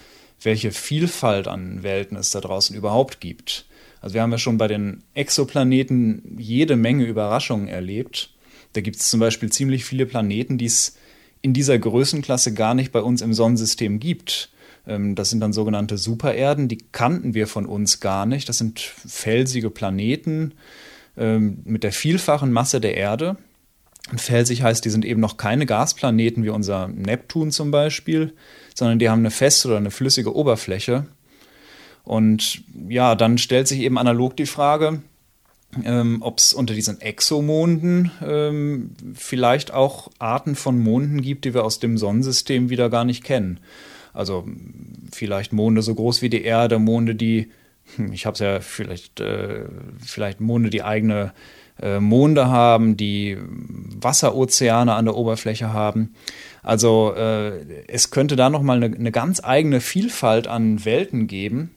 welche 0.43 0.73
Vielfalt 0.73 1.49
an 1.49 1.83
Welten 1.83 2.17
es 2.17 2.31
da 2.31 2.41
draußen 2.41 2.77
überhaupt 2.77 3.21
gibt. 3.21 3.67
Also 4.01 4.15
wir 4.15 4.23
haben 4.23 4.33
ja 4.33 4.39
schon 4.39 4.59
bei 4.59 4.69
den 4.69 5.03
Exoplaneten 5.15 6.37
jede 6.39 6.77
Menge 6.77 7.05
Überraschungen 7.05 7.69
erlebt. 7.69 8.31
Da 8.75 8.81
gibt 8.81 8.97
es 8.97 9.09
zum 9.09 9.21
Beispiel 9.21 9.51
ziemlich 9.51 9.85
viele 9.85 10.07
Planeten, 10.07 10.59
die 10.59 10.67
es 10.67 10.97
in 11.43 11.55
dieser 11.55 11.79
Größenklasse 11.79 12.55
gar 12.55 12.75
nicht 12.75 12.93
bei 12.93 13.01
uns 13.01 13.23
im 13.23 13.33
Sonnensystem 13.33 14.01
gibt. 14.01 14.51
Ähm, 14.87 15.15
das 15.15 15.31
sind 15.31 15.41
dann 15.41 15.53
sogenannte 15.53 15.99
Supererden, 15.99 16.69
die 16.69 16.79
kannten 16.93 17.35
wir 17.35 17.47
von 17.47 17.67
uns 17.67 18.01
gar 18.01 18.27
nicht. 18.27 18.49
Das 18.49 18.59
sind 18.59 18.81
felsige 18.81 19.71
Planeten 19.71 20.55
ähm, 21.17 21.59
mit 21.65 21.83
der 21.83 21.93
vielfachen 21.93 22.53
Masse 22.53 22.81
der 22.81 22.97
Erde. 22.97 23.37
Und 24.11 24.21
felsig 24.21 24.63
heißt, 24.63 24.85
die 24.85 24.91
sind 24.91 25.05
eben 25.05 25.21
noch 25.21 25.37
keine 25.37 25.67
Gasplaneten 25.67 26.45
wie 26.45 26.51
unser 26.51 26.87
Neptun 26.89 27.51
zum 27.51 27.73
Beispiel, 27.73 28.35
sondern 28.75 29.01
die 29.01 29.09
haben 29.09 29.21
eine 29.21 29.33
feste 29.33 29.69
oder 29.69 29.79
eine 29.79 29.91
flüssige 29.91 30.35
Oberfläche. 30.35 31.07
Und 32.05 32.63
ja, 32.89 33.17
dann 33.17 33.37
stellt 33.37 33.67
sich 33.67 33.81
eben 33.81 33.99
analog 33.99 34.37
die 34.37 34.47
Frage, 34.47 35.03
ähm, 35.85 36.19
ob 36.21 36.39
es 36.39 36.53
unter 36.53 36.73
diesen 36.73 37.01
Exomonden 37.01 38.13
ähm, 38.25 38.93
vielleicht 39.15 39.75
auch 39.75 40.09
Arten 40.21 40.55
von 40.55 40.79
Monden 40.79 41.21
gibt, 41.21 41.45
die 41.45 41.53
wir 41.53 41.65
aus 41.65 41.81
dem 41.81 41.99
Sonnensystem 41.99 42.71
wieder 42.71 42.91
gar 42.91 43.05
nicht 43.05 43.25
kennen. 43.25 43.59
Also 44.17 44.47
vielleicht 45.13 45.53
Monde 45.53 45.83
so 45.83 45.95
groß 45.95 46.23
wie 46.23 46.31
die 46.31 46.43
Erde, 46.43 46.79
Monde, 46.79 47.15
die, 47.15 47.51
hm, 47.97 48.13
ich 48.13 48.27
habe 48.27 48.35
es 48.35 48.41
ja 48.41 48.61
vielleicht, 48.61 49.21
äh, 49.21 49.65
vielleicht 50.05 50.41
Monde, 50.41 50.71
die 50.71 50.83
eigene 50.83 51.33
äh, 51.81 52.01
Monde 52.01 52.49
haben, 52.49 52.97
die 52.97 53.37
Wasserozeane 53.39 54.95
an 54.95 55.05
der 55.05 55.17
Oberfläche 55.17 55.73
haben. 55.73 56.15
Also 56.63 57.15
äh, 57.15 57.85
es 57.89 58.11
könnte 58.11 58.37
da 58.37 58.49
nochmal 58.49 58.83
eine, 58.83 58.97
eine 58.97 59.13
ganz 59.13 59.45
eigene 59.45 59.81
Vielfalt 59.81 60.47
an 60.47 60.85
Welten 60.85 61.27
geben. 61.27 61.75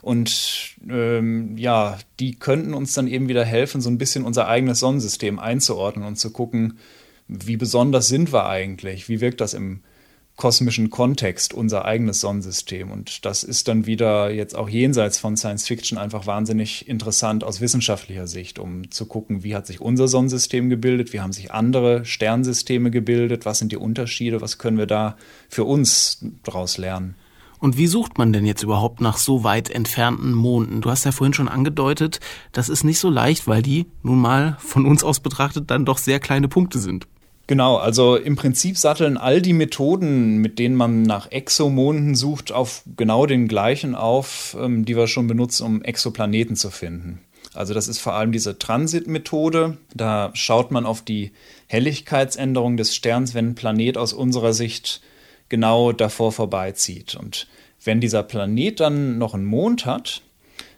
Und 0.00 0.76
ähm, 0.88 1.56
ja, 1.56 1.98
die 2.20 2.34
könnten 2.34 2.74
uns 2.74 2.94
dann 2.94 3.06
eben 3.06 3.28
wieder 3.28 3.44
helfen, 3.44 3.80
so 3.80 3.90
ein 3.90 3.98
bisschen 3.98 4.24
unser 4.24 4.48
eigenes 4.48 4.80
Sonnensystem 4.80 5.38
einzuordnen 5.38 6.06
und 6.06 6.16
zu 6.16 6.30
gucken, 6.30 6.78
wie 7.28 7.56
besonders 7.56 8.08
sind 8.08 8.32
wir 8.32 8.46
eigentlich? 8.46 9.08
Wie 9.08 9.20
wirkt 9.20 9.40
das 9.40 9.54
im 9.54 9.80
kosmischen 10.36 10.90
Kontext 10.90 11.54
unser 11.54 11.84
eigenes 11.84 12.20
Sonnensystem. 12.20 12.90
Und 12.90 13.24
das 13.24 13.44
ist 13.44 13.68
dann 13.68 13.86
wieder 13.86 14.30
jetzt 14.30 14.56
auch 14.56 14.68
jenseits 14.68 15.18
von 15.18 15.36
Science 15.36 15.66
Fiction 15.66 15.96
einfach 15.96 16.26
wahnsinnig 16.26 16.88
interessant 16.88 17.44
aus 17.44 17.60
wissenschaftlicher 17.60 18.26
Sicht, 18.26 18.58
um 18.58 18.90
zu 18.90 19.06
gucken, 19.06 19.44
wie 19.44 19.54
hat 19.54 19.66
sich 19.66 19.80
unser 19.80 20.08
Sonnensystem 20.08 20.70
gebildet, 20.70 21.12
wie 21.12 21.20
haben 21.20 21.32
sich 21.32 21.52
andere 21.52 22.04
Sternsysteme 22.04 22.90
gebildet, 22.90 23.46
was 23.46 23.60
sind 23.60 23.70
die 23.70 23.76
Unterschiede, 23.76 24.40
was 24.40 24.58
können 24.58 24.78
wir 24.78 24.86
da 24.86 25.16
für 25.48 25.64
uns 25.64 26.24
daraus 26.42 26.78
lernen. 26.78 27.14
Und 27.60 27.78
wie 27.78 27.86
sucht 27.86 28.18
man 28.18 28.32
denn 28.32 28.44
jetzt 28.44 28.62
überhaupt 28.62 29.00
nach 29.00 29.16
so 29.16 29.44
weit 29.44 29.70
entfernten 29.70 30.34
Monden? 30.34 30.80
Du 30.80 30.90
hast 30.90 31.04
ja 31.04 31.12
vorhin 31.12 31.32
schon 31.32 31.48
angedeutet, 31.48 32.20
das 32.52 32.68
ist 32.68 32.84
nicht 32.84 32.98
so 32.98 33.08
leicht, 33.08 33.46
weil 33.46 33.62
die 33.62 33.86
nun 34.02 34.20
mal 34.20 34.56
von 34.58 34.84
uns 34.84 35.04
aus 35.04 35.20
betrachtet 35.20 35.70
dann 35.70 35.86
doch 35.86 35.96
sehr 35.96 36.20
kleine 36.20 36.48
Punkte 36.48 36.78
sind. 36.78 37.06
Genau, 37.46 37.76
also 37.76 38.16
im 38.16 38.36
Prinzip 38.36 38.78
satteln 38.78 39.18
all 39.18 39.42
die 39.42 39.52
Methoden, 39.52 40.38
mit 40.38 40.58
denen 40.58 40.74
man 40.74 41.02
nach 41.02 41.30
Exomonden 41.30 42.14
sucht, 42.14 42.52
auf 42.52 42.82
genau 42.96 43.26
den 43.26 43.48
gleichen 43.48 43.94
auf, 43.94 44.56
ähm, 44.58 44.84
die 44.86 44.96
wir 44.96 45.06
schon 45.06 45.26
benutzen, 45.26 45.64
um 45.64 45.82
Exoplaneten 45.82 46.56
zu 46.56 46.70
finden. 46.70 47.20
Also 47.52 47.74
das 47.74 47.86
ist 47.86 47.98
vor 47.98 48.14
allem 48.14 48.32
diese 48.32 48.58
Transit-Methode. 48.58 49.76
Da 49.94 50.30
schaut 50.34 50.70
man 50.70 50.86
auf 50.86 51.02
die 51.02 51.32
Helligkeitsänderung 51.66 52.76
des 52.76 52.94
Sterns, 52.94 53.34
wenn 53.34 53.50
ein 53.50 53.54
Planet 53.54 53.98
aus 53.98 54.12
unserer 54.12 54.54
Sicht 54.54 55.02
genau 55.50 55.92
davor 55.92 56.32
vorbeizieht. 56.32 57.14
Und 57.14 57.46
wenn 57.82 58.00
dieser 58.00 58.22
Planet 58.22 58.80
dann 58.80 59.18
noch 59.18 59.34
einen 59.34 59.44
Mond 59.44 59.84
hat, 59.84 60.22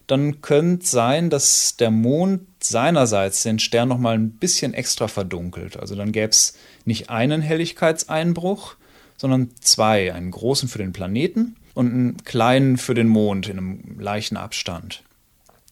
dann 0.06 0.40
könnte 0.40 0.84
es 0.84 0.90
sein, 0.90 1.30
dass 1.30 1.76
der 1.76 1.90
Mond 1.90 2.42
seinerseits 2.62 3.42
den 3.42 3.58
Stern 3.58 3.88
noch 3.88 3.98
mal 3.98 4.14
ein 4.14 4.30
bisschen 4.30 4.74
extra 4.74 5.08
verdunkelt. 5.08 5.76
Also 5.76 5.94
dann 5.96 6.12
gäbe 6.12 6.28
es 6.28 6.56
nicht 6.84 7.10
einen 7.10 7.42
Helligkeitseinbruch, 7.42 8.76
sondern 9.16 9.50
zwei, 9.60 10.12
einen 10.12 10.30
großen 10.30 10.68
für 10.68 10.78
den 10.78 10.92
Planeten 10.92 11.56
und 11.74 11.92
einen 11.92 12.24
kleinen 12.24 12.76
für 12.76 12.94
den 12.94 13.08
Mond 13.08 13.48
in 13.48 13.58
einem 13.58 13.98
leichten 13.98 14.36
Abstand. 14.36 15.02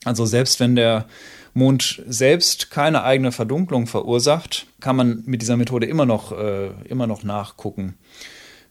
Also 0.04 0.26
selbst 0.26 0.60
wenn 0.60 0.76
der 0.76 1.06
Mond 1.54 2.02
selbst 2.06 2.70
keine 2.70 3.04
eigene 3.04 3.30
Verdunklung 3.30 3.86
verursacht, 3.86 4.66
kann 4.80 4.96
man 4.96 5.22
mit 5.26 5.40
dieser 5.40 5.56
Methode 5.56 5.86
immer 5.86 6.04
noch, 6.04 6.32
äh, 6.32 6.70
immer 6.88 7.06
noch 7.06 7.22
nachgucken. 7.22 7.94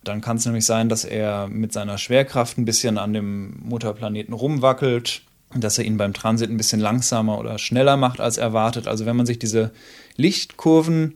Dann 0.04 0.20
kann 0.20 0.36
es 0.36 0.46
nämlich 0.46 0.66
sein, 0.66 0.90
dass 0.90 1.06
er 1.06 1.48
mit 1.48 1.72
seiner 1.72 1.98
Schwerkraft 1.98 2.58
ein 2.58 2.66
bisschen 2.66 2.98
an 2.98 3.14
dem 3.14 3.62
Mutterplaneten 3.64 4.34
rumwackelt 4.34 5.24
dass 5.56 5.78
er 5.78 5.86
ihn 5.86 5.98
beim 5.98 6.14
Transit 6.14 6.50
ein 6.50 6.58
bisschen 6.58 6.80
langsamer 6.80 7.40
oder 7.40 7.58
schneller 7.58 7.98
macht 7.98 8.20
als 8.20 8.38
erwartet. 8.38 8.88
Also 8.88 9.06
wenn 9.06 9.16
man 9.16 9.26
sich 9.26 9.40
diese 9.40 9.72
Lichtkurven 10.16 11.16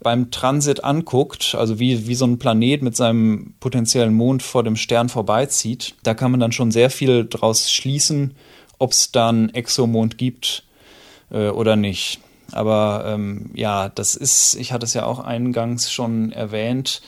beim 0.00 0.30
Transit 0.30 0.84
anguckt, 0.84 1.54
also 1.56 1.80
wie, 1.80 2.06
wie 2.06 2.14
so 2.14 2.26
ein 2.26 2.38
Planet 2.38 2.82
mit 2.82 2.96
seinem 2.96 3.54
potenziellen 3.60 4.14
Mond 4.14 4.42
vor 4.42 4.62
dem 4.62 4.76
Stern 4.76 5.08
vorbeizieht, 5.08 5.94
da 6.02 6.14
kann 6.14 6.30
man 6.30 6.40
dann 6.40 6.52
schon 6.52 6.70
sehr 6.70 6.90
viel 6.90 7.26
draus 7.28 7.70
schließen, 7.70 8.34
ob 8.78 8.92
es 8.92 9.10
dann 9.10 9.50
Exomond 9.50 10.18
gibt 10.18 10.64
äh, 11.30 11.48
oder 11.48 11.76
nicht. 11.76 12.20
Aber 12.52 13.04
ähm, 13.06 13.50
ja, 13.54 13.88
das 13.88 14.14
ist, 14.14 14.54
ich 14.54 14.72
hatte 14.72 14.86
es 14.86 14.94
ja 14.94 15.04
auch 15.04 15.18
eingangs 15.18 15.92
schon 15.92 16.32
erwähnt, 16.32 17.02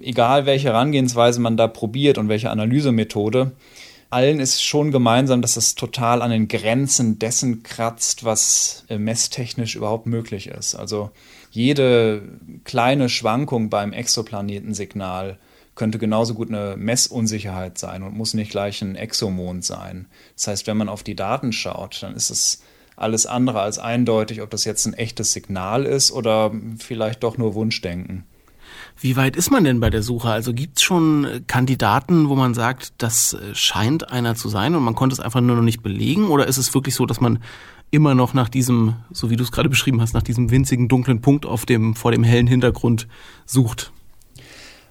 egal 0.00 0.46
welche 0.46 0.68
Herangehensweise 0.68 1.40
man 1.40 1.56
da 1.56 1.68
probiert 1.68 2.18
und 2.18 2.28
welche 2.28 2.50
Analysemethode, 2.50 3.52
allen 4.12 4.40
ist 4.40 4.62
schon 4.62 4.90
gemeinsam, 4.90 5.42
dass 5.42 5.56
es 5.56 5.74
total 5.74 6.22
an 6.22 6.30
den 6.30 6.48
Grenzen 6.48 7.18
dessen 7.18 7.62
kratzt, 7.62 8.24
was 8.24 8.84
äh, 8.88 8.98
messtechnisch 8.98 9.74
überhaupt 9.74 10.06
möglich 10.06 10.48
ist. 10.48 10.74
Also 10.74 11.10
jede 11.50 12.22
kleine 12.64 13.08
Schwankung 13.08 13.70
beim 13.70 13.92
Exoplanetensignal 13.92 15.38
könnte 15.74 15.98
genauso 15.98 16.34
gut 16.34 16.48
eine 16.48 16.76
Messunsicherheit 16.76 17.78
sein 17.78 18.02
und 18.02 18.16
muss 18.16 18.34
nicht 18.34 18.50
gleich 18.50 18.82
ein 18.82 18.96
Exomond 18.96 19.64
sein. 19.64 20.06
Das 20.36 20.48
heißt, 20.48 20.66
wenn 20.66 20.76
man 20.76 20.90
auf 20.90 21.02
die 21.02 21.16
Daten 21.16 21.52
schaut, 21.52 22.02
dann 22.02 22.14
ist 22.14 22.30
es 22.30 22.62
alles 22.96 23.24
andere 23.24 23.62
als 23.62 23.78
eindeutig, 23.78 24.42
ob 24.42 24.50
das 24.50 24.64
jetzt 24.64 24.84
ein 24.86 24.94
echtes 24.94 25.32
Signal 25.32 25.86
ist 25.86 26.12
oder 26.12 26.52
vielleicht 26.78 27.22
doch 27.22 27.38
nur 27.38 27.54
Wunschdenken. 27.54 28.24
Wie 28.98 29.16
weit 29.16 29.36
ist 29.36 29.50
man 29.50 29.64
denn 29.64 29.80
bei 29.80 29.90
der 29.90 30.02
Suche? 30.02 30.28
Also 30.28 30.52
gibt 30.52 30.78
es 30.78 30.82
schon 30.82 31.24
äh, 31.24 31.40
Kandidaten, 31.46 32.28
wo 32.28 32.34
man 32.34 32.54
sagt, 32.54 32.94
das 32.98 33.34
äh, 33.34 33.54
scheint 33.54 34.10
einer 34.10 34.34
zu 34.34 34.48
sein 34.48 34.74
und 34.74 34.82
man 34.82 34.94
konnte 34.94 35.14
es 35.14 35.20
einfach 35.20 35.40
nur 35.40 35.56
noch 35.56 35.62
nicht 35.62 35.82
belegen? 35.82 36.28
Oder 36.28 36.46
ist 36.46 36.58
es 36.58 36.74
wirklich 36.74 36.94
so, 36.94 37.06
dass 37.06 37.20
man 37.20 37.38
immer 37.90 38.14
noch 38.14 38.34
nach 38.34 38.48
diesem, 38.48 38.94
so 39.10 39.30
wie 39.30 39.36
du 39.36 39.44
es 39.44 39.52
gerade 39.52 39.68
beschrieben 39.68 40.00
hast, 40.00 40.14
nach 40.14 40.22
diesem 40.22 40.50
winzigen 40.50 40.88
dunklen 40.88 41.20
Punkt 41.20 41.46
auf 41.46 41.66
dem, 41.66 41.94
vor 41.94 42.10
dem 42.10 42.24
hellen 42.24 42.46
Hintergrund 42.46 43.06
sucht? 43.46 43.92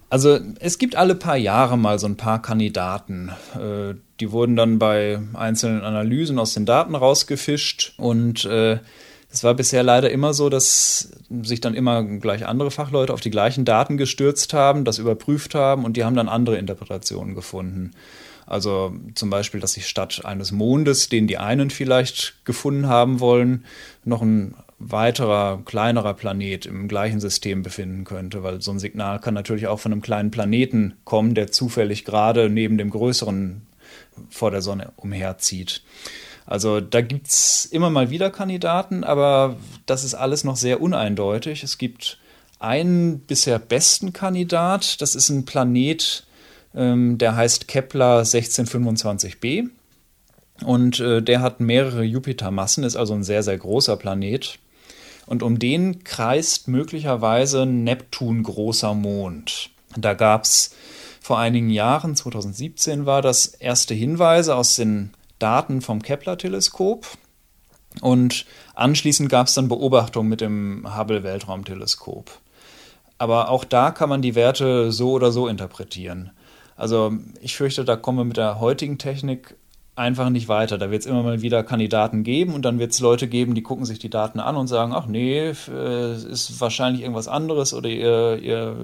Also 0.09 0.39
es 0.59 0.77
gibt 0.77 0.97
alle 0.97 1.15
paar 1.15 1.37
Jahre 1.37 1.77
mal 1.77 1.97
so 1.97 2.05
ein 2.05 2.17
paar 2.17 2.41
Kandidaten. 2.41 3.31
Äh, 3.55 3.95
die 4.19 4.31
wurden 4.31 4.55
dann 4.55 4.77
bei 4.77 5.19
einzelnen 5.33 5.81
Analysen 5.81 6.37
aus 6.37 6.53
den 6.53 6.65
Daten 6.65 6.95
rausgefischt 6.95 7.93
und 7.97 8.45
es 9.31 9.43
war 9.43 9.53
bisher 9.53 9.81
leider 9.81 10.09
immer 10.09 10.33
so, 10.33 10.49
dass 10.49 11.09
sich 11.43 11.61
dann 11.61 11.73
immer 11.73 12.03
gleich 12.03 12.45
andere 12.45 12.69
Fachleute 12.69 13.13
auf 13.13 13.21
die 13.21 13.31
gleichen 13.31 13.63
Daten 13.63 13.97
gestürzt 13.97 14.53
haben, 14.53 14.83
das 14.83 14.97
überprüft 14.97 15.55
haben 15.55 15.85
und 15.85 15.95
die 15.95 16.03
haben 16.03 16.15
dann 16.15 16.27
andere 16.27 16.57
Interpretationen 16.57 17.33
gefunden. 17.33 17.91
Also 18.45 18.93
zum 19.15 19.29
Beispiel, 19.29 19.61
dass 19.61 19.73
sich 19.73 19.87
statt 19.87 20.25
eines 20.25 20.51
Mondes, 20.51 21.07
den 21.07 21.27
die 21.27 21.37
einen 21.37 21.69
vielleicht 21.69 22.43
gefunden 22.43 22.87
haben 22.87 23.21
wollen, 23.21 23.63
noch 24.03 24.21
ein 24.21 24.55
weiterer, 24.79 25.61
kleinerer 25.63 26.13
Planet 26.15 26.65
im 26.65 26.89
gleichen 26.89 27.21
System 27.21 27.63
befinden 27.63 28.03
könnte, 28.03 28.43
weil 28.43 28.61
so 28.61 28.71
ein 28.71 28.79
Signal 28.79 29.19
kann 29.19 29.33
natürlich 29.33 29.67
auch 29.67 29.79
von 29.79 29.93
einem 29.93 30.01
kleinen 30.01 30.31
Planeten 30.31 30.95
kommen, 31.05 31.35
der 31.35 31.51
zufällig 31.51 32.03
gerade 32.03 32.49
neben 32.49 32.77
dem 32.77 32.89
größeren 32.89 33.61
vor 34.29 34.51
der 34.51 34.61
Sonne 34.61 34.91
umherzieht. 34.97 35.83
Also 36.45 36.82
da 36.82 37.01
gibt 37.01 37.27
es 37.27 37.65
immer 37.65 37.89
mal 37.89 38.10
wieder 38.10 38.30
Kandidaten, 38.30 39.04
aber 39.04 39.58
das 39.86 40.04
ist 40.04 40.15
alles 40.15 40.43
noch 40.43 40.56
sehr 40.56 40.82
uneindeutig. 40.82 41.63
Es 41.63 41.77
gibt 41.77 42.17
einen 42.60 43.19
bisher 43.19 43.60
besten 43.60 44.13
Kandidat, 44.13 45.01
das 45.01 45.15
ist 45.15 45.30
ein 45.30 45.45
Planet, 45.45 46.25
ähm, 46.75 47.17
der 47.17 47.36
heißt 47.36 47.67
Kepler 47.67 48.21
1625b. 48.21 49.69
Und 50.63 50.99
äh, 50.99 51.21
der 51.21 51.41
hat 51.41 51.60
mehrere 51.60 52.04
Jupitermassen, 52.04 52.84
ist 52.84 52.95
also 52.95 53.13
ein 53.13 53.23
sehr, 53.23 53.41
sehr 53.43 53.58
großer 53.58 53.97
Planet. 53.97 54.60
Und 55.25 55.43
um 55.43 55.60
den 55.60 56.04
kreist 56.04 56.67
möglicherweise 56.67 57.65
Neptun 57.65 58.43
großer 58.43 58.93
Mond. 58.93 59.69
Da 59.97 60.13
gab 60.13 60.43
es 60.43 60.75
vor 61.19 61.39
einigen 61.39 61.69
Jahren, 61.69 62.15
2017 62.15 63.06
war 63.06 63.21
das, 63.21 63.45
erste 63.45 63.93
Hinweise 63.93 64.56
aus 64.56 64.75
den 64.75 65.12
Daten 65.41 65.82
vom 65.82 66.01
Kepler-Teleskop. 66.01 67.08
Und 68.01 68.45
anschließend 68.73 69.30
gab 69.30 69.47
es 69.47 69.54
dann 69.54 69.67
Beobachtungen 69.67 70.30
mit 70.30 70.41
dem 70.41 70.97
Hubble-Weltraumteleskop. 70.97 72.32
Aber 73.17 73.49
auch 73.49 73.63
da 73.63 73.91
kann 73.91 74.10
man 74.10 74.21
die 74.21 74.36
Werte 74.36 74.91
so 74.91 75.12
oder 75.12 75.32
so 75.32 75.47
interpretieren. 75.47 76.32
Also 76.75 77.13
ich 77.41 77.56
fürchte, 77.56 77.86
da 77.86 77.95
kommen 77.95 78.17
wir 78.17 78.23
mit 78.25 78.38
der 78.38 78.60
heutigen 78.60 78.97
Technik 78.97 79.56
einfach 79.95 80.30
nicht 80.30 80.47
weiter. 80.47 80.77
Da 80.77 80.89
wird 80.89 81.01
es 81.01 81.06
immer 81.06 81.21
mal 81.21 81.41
wieder 81.41 81.63
Kandidaten 81.63 82.23
geben 82.23 82.54
und 82.54 82.63
dann 82.63 82.80
wird 82.80 82.91
es 82.91 82.99
Leute 82.99 83.27
geben, 83.27 83.56
die 83.56 83.62
gucken 83.62 83.86
sich 83.86 83.99
die 83.99 84.10
Daten 84.10 84.39
an 84.39 84.56
und 84.56 84.67
sagen, 84.67 84.93
ach 84.93 85.06
nee, 85.06 85.39
es 85.39 85.67
äh, 85.67 86.13
ist 86.13 86.60
wahrscheinlich 86.60 87.04
irgendwas 87.04 87.27
anderes 87.27 87.73
oder 87.73 87.89
ihr, 87.89 88.39
ihr, 88.41 88.75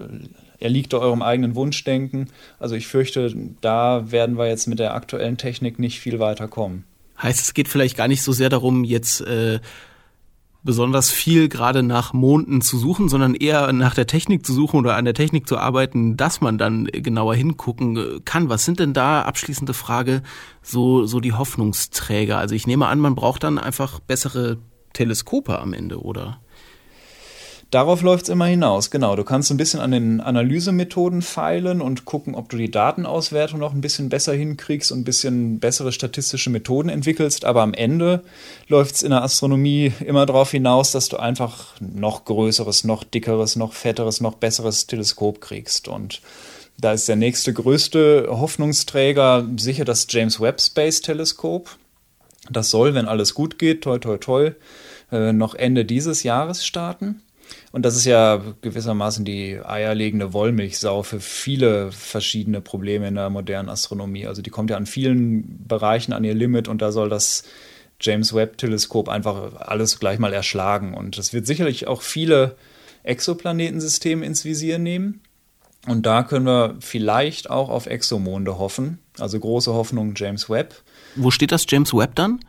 ihr 0.59 0.69
liegt 0.69 0.93
da 0.93 0.97
eurem 0.97 1.21
eigenen 1.21 1.55
Wunschdenken. 1.55 2.29
Also 2.59 2.75
ich 2.75 2.87
fürchte, 2.87 3.33
da 3.61 4.11
werden 4.11 4.37
wir 4.37 4.47
jetzt 4.47 4.67
mit 4.67 4.79
der 4.79 4.93
aktuellen 4.93 5.37
Technik 5.37 5.79
nicht 5.79 5.99
viel 5.99 6.19
weiter 6.19 6.47
kommen. 6.47 6.83
Heißt, 7.21 7.39
es 7.39 7.53
geht 7.53 7.67
vielleicht 7.67 7.97
gar 7.97 8.07
nicht 8.07 8.21
so 8.21 8.31
sehr 8.31 8.49
darum, 8.49 8.83
jetzt 8.83 9.21
äh, 9.21 9.59
besonders 10.63 11.09
viel 11.09 11.49
gerade 11.49 11.81
nach 11.81 12.13
Monden 12.13 12.61
zu 12.61 12.77
suchen, 12.77 13.09
sondern 13.09 13.33
eher 13.33 13.71
nach 13.73 13.95
der 13.95 14.05
Technik 14.05 14.45
zu 14.45 14.53
suchen 14.53 14.77
oder 14.77 14.95
an 14.95 15.05
der 15.05 15.13
Technik 15.13 15.47
zu 15.47 15.57
arbeiten, 15.57 16.17
dass 16.17 16.41
man 16.41 16.57
dann 16.57 16.85
genauer 16.85 17.35
hingucken 17.35 18.23
kann. 18.25 18.49
Was 18.49 18.65
sind 18.65 18.79
denn 18.79 18.93
da, 18.93 19.21
abschließende 19.21 19.73
Frage, 19.73 20.21
so, 20.61 21.05
so 21.05 21.19
die 21.19 21.33
Hoffnungsträger? 21.33 22.37
Also 22.37 22.53
ich 22.53 22.67
nehme 22.67 22.87
an, 22.87 22.99
man 22.99 23.15
braucht 23.15 23.43
dann 23.43 23.57
einfach 23.57 23.99
bessere 23.99 24.57
Teleskope 24.93 25.57
am 25.57 25.73
Ende, 25.73 26.01
oder? 26.01 26.41
Darauf 27.69 28.01
läuft 28.01 28.23
es 28.23 28.29
immer 28.29 28.45
hinaus, 28.45 28.91
genau. 28.91 29.17
Du 29.17 29.25
kannst 29.25 29.51
ein 29.51 29.57
bisschen 29.57 29.81
an 29.81 29.91
den 29.91 30.21
Analysemethoden 30.21 31.21
feilen 31.21 31.81
und 31.81 32.05
gucken, 32.05 32.33
ob 32.33 32.47
du 32.47 32.55
die 32.55 32.71
Datenauswertung 32.71 33.59
noch 33.59 33.73
ein 33.73 33.81
bisschen 33.81 34.07
besser 34.07 34.33
hinkriegst 34.33 34.89
und 34.93 34.99
ein 34.99 35.03
bisschen 35.03 35.59
bessere 35.59 35.91
statistische 35.91 36.49
Methoden 36.49 36.87
entwickelst. 36.87 37.43
Aber 37.43 37.63
am 37.63 37.73
Ende 37.73 38.23
läuft 38.69 38.95
es 38.95 39.03
in 39.03 39.09
der 39.09 39.21
Astronomie 39.21 39.91
immer 39.99 40.25
darauf 40.25 40.51
hinaus, 40.51 40.93
dass 40.93 41.09
du 41.09 41.17
einfach 41.17 41.73
noch 41.81 42.23
größeres, 42.23 42.85
noch 42.85 43.03
dickeres, 43.03 43.57
noch 43.57 43.73
fetteres, 43.73 44.21
noch 44.21 44.35
besseres 44.35 44.87
Teleskop 44.87 45.41
kriegst. 45.41 45.89
Und 45.89 46.21
da 46.79 46.93
ist 46.93 47.09
der 47.09 47.17
nächste 47.17 47.51
größte 47.51 48.27
Hoffnungsträger 48.29 49.45
sicher 49.57 49.83
das 49.83 50.07
James 50.09 50.39
Webb 50.39 50.61
Space 50.61 51.01
Teleskop. 51.01 51.75
Das 52.49 52.69
soll, 52.69 52.93
wenn 52.93 53.09
alles 53.09 53.33
gut 53.33 53.59
geht, 53.59 53.81
toi 53.81 53.97
toi 53.97 54.17
toi, 54.17 54.51
äh, 55.11 55.33
noch 55.33 55.53
Ende 55.53 55.83
dieses 55.83 56.23
Jahres 56.23 56.65
starten. 56.65 57.23
Und 57.71 57.83
das 57.83 57.95
ist 57.95 58.05
ja 58.05 58.41
gewissermaßen 58.61 59.25
die 59.25 59.59
eierlegende 59.63 60.33
Wollmilchsau 60.33 61.03
für 61.03 61.19
viele 61.19 61.91
verschiedene 61.91 62.61
Probleme 62.61 63.07
in 63.07 63.15
der 63.15 63.29
modernen 63.29 63.69
Astronomie. 63.69 64.25
Also 64.25 64.41
die 64.41 64.49
kommt 64.49 64.69
ja 64.69 64.77
an 64.77 64.85
vielen 64.85 65.65
Bereichen 65.67 66.13
an 66.13 66.23
ihr 66.23 66.33
Limit 66.33 66.67
und 66.67 66.81
da 66.81 66.91
soll 66.91 67.09
das 67.09 67.43
James 67.99 68.33
Webb-Teleskop 68.33 69.09
einfach 69.09 69.55
alles 69.55 69.99
gleich 69.99 70.19
mal 70.19 70.33
erschlagen. 70.33 70.93
Und 70.93 71.17
das 71.17 71.33
wird 71.33 71.47
sicherlich 71.47 71.87
auch 71.87 72.01
viele 72.01 72.55
Exoplanetensysteme 73.03 74.25
ins 74.25 74.45
Visier 74.45 74.79
nehmen. 74.79 75.21
Und 75.87 76.05
da 76.05 76.23
können 76.23 76.45
wir 76.45 76.75
vielleicht 76.79 77.49
auch 77.49 77.69
auf 77.69 77.85
Exomonde 77.85 78.59
hoffen. 78.59 78.99
Also 79.19 79.39
große 79.39 79.73
Hoffnung 79.73 80.13
James 80.15 80.49
Webb. 80.49 80.75
Wo 81.15 81.31
steht 81.31 81.51
das 81.51 81.65
James 81.67 81.93
Webb 81.93 82.15
dann? 82.15 82.39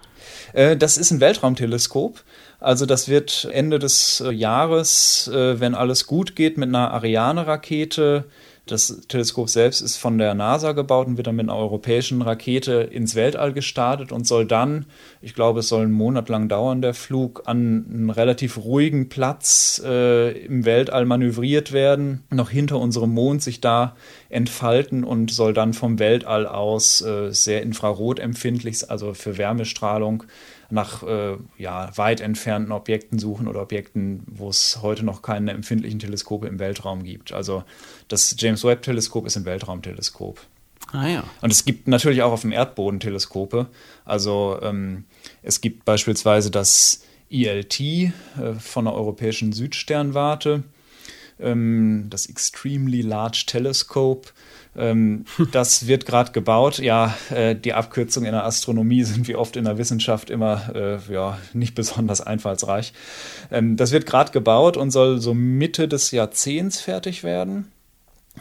Äh, 0.53 0.77
das 0.77 0.99
ist 0.99 1.11
ein 1.11 1.21
Weltraumteleskop. 1.21 2.23
Also 2.61 2.87
das 2.87 3.09
wird 3.09 3.49
Ende 3.53 3.79
des 3.79 4.21
äh, 4.21 4.31
Jahres, 4.31 5.29
äh, 5.29 5.61
wenn 5.61 5.75
alles 5.75 6.07
gut 6.07 6.35
geht, 6.35 6.59
mit 6.59 6.69
einer 6.69 6.93
Ariane-Rakete 6.93 8.25
das 8.71 9.03
Teleskop 9.09 9.49
selbst 9.49 9.81
ist 9.81 9.97
von 9.97 10.19
der 10.19 10.35
NASA 10.35 10.73
gebaut 10.73 11.07
und 11.07 11.17
wird 11.17 11.27
dann 11.27 11.37
mit 11.37 11.49
einer 11.49 11.59
europäischen 11.59 12.23
Rakete 12.23 12.89
ins 12.91 13.15
Weltall 13.15 13.53
gestartet 13.53 14.13
und 14.13 14.27
soll 14.27 14.47
dann, 14.47 14.87
ich 15.21 15.35
glaube, 15.35 15.61
es 15.61 15.69
soll 15.69 15.83
einen 15.83 15.93
Monat 15.93 16.29
lang 16.29 16.49
dauern, 16.49 16.83
der 16.83 16.95
Flug, 16.95 17.43
an 17.47 17.87
einen 17.89 18.11
relativ 18.11 18.59
ruhigen 18.59 19.09
Platz 19.09 19.83
äh, 19.85 20.33
im 20.45 20.65
Weltall 20.65 21.05
manövriert 21.05 21.73
werden, 21.73 22.25
noch 22.31 22.51
hinter 22.51 22.79
unserem 22.79 23.11
Mond 23.11 23.43
sich 23.43 23.61
da 23.61 23.97
entfalten 24.29 25.05
und 25.05 25.31
soll 25.31 25.55
dann 25.55 25.73
vom 25.73 25.99
Weltall 25.99 26.47
aus 26.47 27.01
äh, 27.01 27.33
sehr 27.33 27.63
infrarotempfindlich, 27.63 28.91
also 28.91 29.15
für 29.15 29.39
Wärmestrahlung, 29.39 30.25
nach 30.71 31.03
äh, 31.03 31.37
ja, 31.57 31.97
weit 31.97 32.21
entfernten 32.21 32.73
Objekten 32.73 33.19
suchen 33.19 33.49
oder 33.49 33.63
Objekten, 33.63 34.23
wo 34.27 34.51
es 34.51 34.81
heute 34.83 35.05
noch 35.05 35.23
keine 35.23 35.53
empfindlichen 35.53 35.99
Teleskope 35.99 36.47
im 36.47 36.59
Weltraum 36.59 37.05
gibt. 37.05 37.33
Also 37.33 37.65
das 38.09 38.35
James 38.39 38.65
Webb 38.65 38.83
Teleskop 38.83 39.27
ist 39.27 39.37
ein 39.37 39.45
Weltraumteleskop. 39.45 40.41
Ah 40.93 41.07
ja. 41.07 41.25
Und 41.43 41.51
es 41.53 41.65
gibt 41.65 41.89
natürlich 41.89 42.23
auch 42.23 42.33
auf 42.33 42.43
dem 42.43 42.53
Erdboden 42.53 43.01
Teleskope. 43.01 43.67
Also 44.05 44.59
ähm, 44.63 45.05
es 45.43 45.61
gibt 45.61 45.85
beispielsweise 45.85 46.51
das 46.51 47.03
ELT 47.31 47.81
äh, 47.81 48.13
von 48.59 48.87
der 48.87 48.95
Europäischen 48.95 49.53
Südsternwarte, 49.53 50.65
das 51.41 52.27
Extremely 52.27 53.01
Large 53.01 53.45
Telescope 53.47 54.31
ähm, 54.79 55.25
das 55.53 55.87
wird 55.87 56.07
gerade 56.07 56.33
gebaut. 56.33 56.79
Ja, 56.79 57.15
äh, 57.31 57.55
die 57.55 57.75
Abkürzungen 57.75 58.29
in 58.29 58.33
der 58.33 58.45
Astronomie 58.45 59.03
sind 59.03 59.29
wie 59.29 59.37
oft 59.37 59.57
in 59.57 59.65
der 59.65 59.77
Wissenschaft 59.77 60.31
immer 60.31 60.75
äh, 60.75 61.13
ja, 61.13 61.39
nicht 61.53 61.75
besonders 61.75 62.21
einfallsreich. 62.21 62.93
Ähm, 63.51 63.77
das 63.77 63.93
wird 63.93 64.07
gerade 64.07 64.33
gebaut 64.33 64.77
und 64.77 64.91
soll 64.91 65.21
so 65.21 65.35
Mitte 65.35 65.89
des 65.89 66.11
Jahrzehnts 66.13 66.81
fertig 66.81 67.25
werden. 67.25 67.73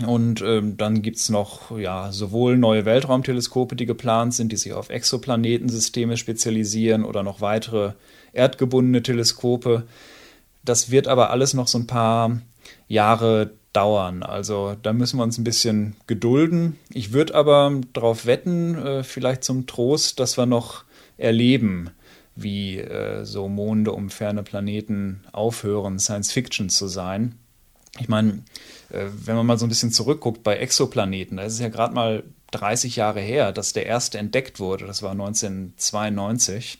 Und 0.05 0.41
ähm, 0.41 0.77
dann 0.77 1.01
gibt 1.01 1.17
es 1.17 1.29
noch 1.29 1.75
ja, 1.75 2.12
sowohl 2.12 2.55
neue 2.57 2.86
Weltraumteleskope, 2.86 3.75
die 3.75 3.88
geplant 3.88 4.36
sind, 4.36 4.51
die 4.51 4.57
sich 4.57 4.73
auf 4.73 4.91
Exoplanetensysteme 4.91 6.17
spezialisieren 6.17 7.03
oder 7.03 7.23
noch 7.23 7.41
weitere 7.41 7.93
erdgebundene 8.31 9.01
Teleskope. 9.01 9.88
Das 10.63 10.91
wird 10.91 11.07
aber 11.07 11.31
alles 11.31 11.55
noch 11.55 11.67
so 11.67 11.79
ein 11.79 11.88
paar 11.88 12.39
Jahre 12.88 13.51
dauern. 13.73 14.23
Also 14.23 14.75
da 14.82 14.93
müssen 14.93 15.17
wir 15.19 15.23
uns 15.23 15.38
ein 15.38 15.43
bisschen 15.43 15.95
gedulden. 16.08 16.77
Ich 16.89 17.13
würde 17.13 17.36
aber 17.36 17.80
darauf 17.93 18.25
wetten, 18.25 18.75
äh, 18.75 19.03
vielleicht 19.03 19.43
zum 19.43 19.67
Trost, 19.67 20.19
dass 20.19 20.38
wir 20.38 20.45
noch 20.45 20.84
erleben, 21.17 21.91
wie 22.36 22.80
äh, 22.80 23.23
so 23.23 23.47
Monde 23.47 23.91
um 23.91 24.10
ferne 24.10 24.43
Planeten 24.43 25.23
aufhören, 25.32 25.99
Science 25.99 26.32
Fiction 26.32 26.69
zu 26.69 26.88
sein. 26.88 27.36
Ich 27.99 28.08
meine, 28.08 28.43
äh, 28.89 29.06
wenn 29.25 29.36
man 29.36 29.45
mal 29.45 29.58
so 29.58 29.65
ein 29.65 29.69
bisschen 29.69 29.91
zurückguckt 29.91 30.43
bei 30.43 30.58
Exoplaneten, 30.58 31.38
da 31.38 31.43
ist 31.43 31.53
es 31.53 31.60
ja 31.60 31.69
gerade 31.69 31.93
mal 31.93 32.23
30 32.51 32.95
Jahre 32.95 33.19
her, 33.19 33.51
dass 33.51 33.73
der 33.73 33.86
erste 33.86 34.17
entdeckt 34.17 34.60
wurde. 34.60 34.86
Das 34.86 35.03
war 35.03 35.12
1992. 35.12 36.80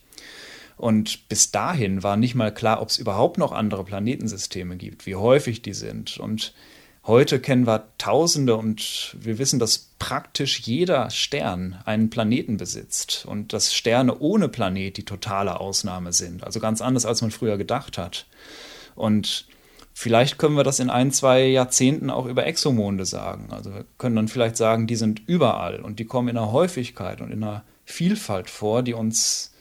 Und 0.78 1.28
bis 1.28 1.52
dahin 1.52 2.04
war 2.04 2.18
nicht 2.18 2.36
mal 2.36 2.54
klar, 2.54 2.82
ob 2.82 2.90
es 2.90 2.98
überhaupt 2.98 3.38
noch 3.38 3.52
andere 3.52 3.84
Planetensysteme 3.84 4.78
gibt, 4.78 5.06
wie 5.06 5.16
häufig 5.16 5.62
die 5.62 5.74
sind. 5.74 6.18
Und 6.18 6.54
Heute 7.08 7.40
kennen 7.40 7.66
wir 7.66 7.88
Tausende 7.98 8.58
und 8.58 9.16
wir 9.18 9.38
wissen, 9.38 9.60
dass 9.60 9.92
praktisch 9.98 10.60
jeder 10.60 11.10
Stern 11.10 11.82
einen 11.86 12.10
Planeten 12.10 12.58
besitzt 12.58 13.26
und 13.26 13.54
dass 13.54 13.74
Sterne 13.74 14.20
ohne 14.20 14.50
Planet 14.50 14.98
die 14.98 15.06
totale 15.06 15.62
Ausnahme 15.62 16.12
sind. 16.12 16.44
Also 16.44 16.60
ganz 16.60 16.82
anders, 16.82 17.06
als 17.06 17.22
man 17.22 17.32
früher 17.32 17.58
gedacht 17.58 17.98
hat. 17.98 18.26
Und 18.94 19.48
vielleicht 19.94 20.38
können 20.38 20.58
wir 20.58 20.66
das 20.66 20.82
in 20.82 20.90
ein, 20.90 21.14
zwei 21.14 21.46
Jahrzehnten 21.46 22.10
auch 22.10 22.26
über 22.26 22.46
Exomonde 22.46 23.06
sagen. 23.06 23.52
Also 23.52 23.74
wir 23.74 23.86
können 23.98 24.18
dann 24.18 24.28
vielleicht 24.28 24.58
sagen, 24.58 24.86
die 24.86 24.98
sind 24.98 25.22
überall 25.28 25.80
und 25.80 26.00
die 26.00 26.06
kommen 26.06 26.28
in 26.28 26.36
einer 26.36 26.52
Häufigkeit 26.52 27.22
und 27.22 27.32
in 27.32 27.42
einer 27.42 27.64
Vielfalt 27.86 28.50
vor, 28.50 28.84
die 28.84 28.94
uns 28.94 29.54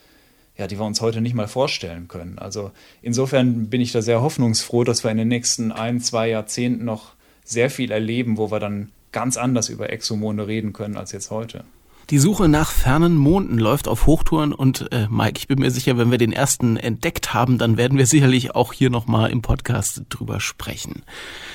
ja, 0.58 0.66
die 0.66 0.78
wir 0.78 0.84
uns 0.84 1.00
heute 1.00 1.20
nicht 1.20 1.34
mal 1.34 1.48
vorstellen 1.48 2.08
können. 2.08 2.38
Also 2.38 2.70
insofern 3.02 3.68
bin 3.68 3.80
ich 3.80 3.92
da 3.92 4.02
sehr 4.02 4.22
hoffnungsfroh, 4.22 4.84
dass 4.84 5.04
wir 5.04 5.10
in 5.10 5.18
den 5.18 5.28
nächsten 5.28 5.72
ein, 5.72 6.00
zwei 6.00 6.28
Jahrzehnten 6.28 6.84
noch 6.84 7.12
sehr 7.44 7.70
viel 7.70 7.90
erleben, 7.90 8.38
wo 8.38 8.50
wir 8.50 8.60
dann 8.60 8.90
ganz 9.12 9.36
anders 9.36 9.68
über 9.68 9.90
Exomonde 9.90 10.46
reden 10.46 10.72
können 10.72 10.96
als 10.96 11.12
jetzt 11.12 11.30
heute. 11.30 11.64
Die 12.10 12.18
Suche 12.18 12.48
nach 12.48 12.70
fernen 12.70 13.16
Monden 13.16 13.58
läuft 13.58 13.88
auf 13.88 14.06
Hochtouren 14.06 14.52
und 14.52 14.92
äh, 14.92 15.08
Mike, 15.10 15.38
ich 15.38 15.48
bin 15.48 15.58
mir 15.58 15.72
sicher, 15.72 15.98
wenn 15.98 16.10
wir 16.12 16.18
den 16.18 16.32
ersten 16.32 16.76
entdeckt 16.76 17.34
haben, 17.34 17.58
dann 17.58 17.76
werden 17.76 17.98
wir 17.98 18.06
sicherlich 18.06 18.54
auch 18.54 18.72
hier 18.72 18.90
nochmal 18.90 19.30
im 19.30 19.42
Podcast 19.42 20.02
drüber 20.08 20.38
sprechen. 20.38 21.02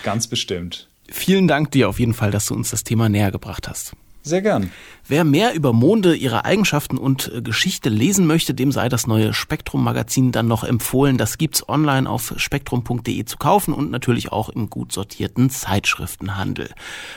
Ganz 0.03 0.27
bestimmt. 0.27 0.89
Vielen 1.09 1.47
Dank 1.47 1.71
dir 1.71 1.87
auf 1.87 1.99
jeden 1.99 2.13
Fall, 2.13 2.31
dass 2.31 2.47
du 2.47 2.53
uns 2.53 2.69
das 2.69 2.83
Thema 2.83 3.07
näher 3.07 3.31
gebracht 3.31 3.69
hast. 3.69 3.93
Sehr 4.23 4.41
gern. 4.41 4.71
Wer 5.07 5.23
mehr 5.23 5.55
über 5.55 5.73
Monde, 5.73 6.15
ihre 6.15 6.45
Eigenschaften 6.45 6.97
und 6.97 7.31
äh, 7.33 7.41
Geschichte 7.41 7.89
lesen 7.89 8.27
möchte, 8.27 8.53
dem 8.53 8.71
sei 8.71 8.87
das 8.87 9.07
neue 9.07 9.33
Spektrum-Magazin 9.33 10.31
dann 10.31 10.47
noch 10.47 10.63
empfohlen. 10.63 11.17
Das 11.17 11.39
gibt's 11.39 11.67
online 11.67 12.07
auf 12.07 12.33
spektrum.de 12.37 13.25
zu 13.25 13.37
kaufen 13.37 13.73
und 13.73 13.89
natürlich 13.89 14.31
auch 14.31 14.49
im 14.49 14.69
gut 14.69 14.91
sortierten 14.91 15.49
Zeitschriftenhandel. 15.49 16.69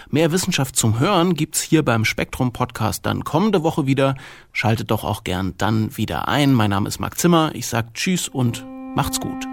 Mehr 0.08 0.32
Wissenschaft 0.32 0.76
zum 0.76 0.98
Hören 0.98 1.34
gibt's 1.34 1.60
hier 1.60 1.84
beim 1.84 2.06
Spektrum-Podcast 2.06 3.04
dann 3.04 3.22
kommende 3.22 3.62
Woche 3.62 3.86
wieder. 3.86 4.16
Schaltet 4.52 4.90
doch 4.90 5.04
auch 5.04 5.24
gern 5.24 5.54
dann 5.58 5.94
wieder 5.96 6.28
ein. 6.28 6.54
Mein 6.54 6.70
Name 6.70 6.88
ist 6.88 7.00
Marc 7.00 7.18
Zimmer. 7.18 7.50
Ich 7.54 7.66
sag 7.66 7.92
Tschüss 7.94 8.28
und 8.28 8.64
macht's 8.94 9.20
gut. 9.20 9.44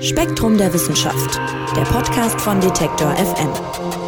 Spektrum 0.00 0.58
der 0.58 0.72
Wissenschaft, 0.74 1.40
der 1.76 1.82
Podcast 1.82 2.40
von 2.40 2.60
Detektor 2.60 3.14
FM. 3.14 4.07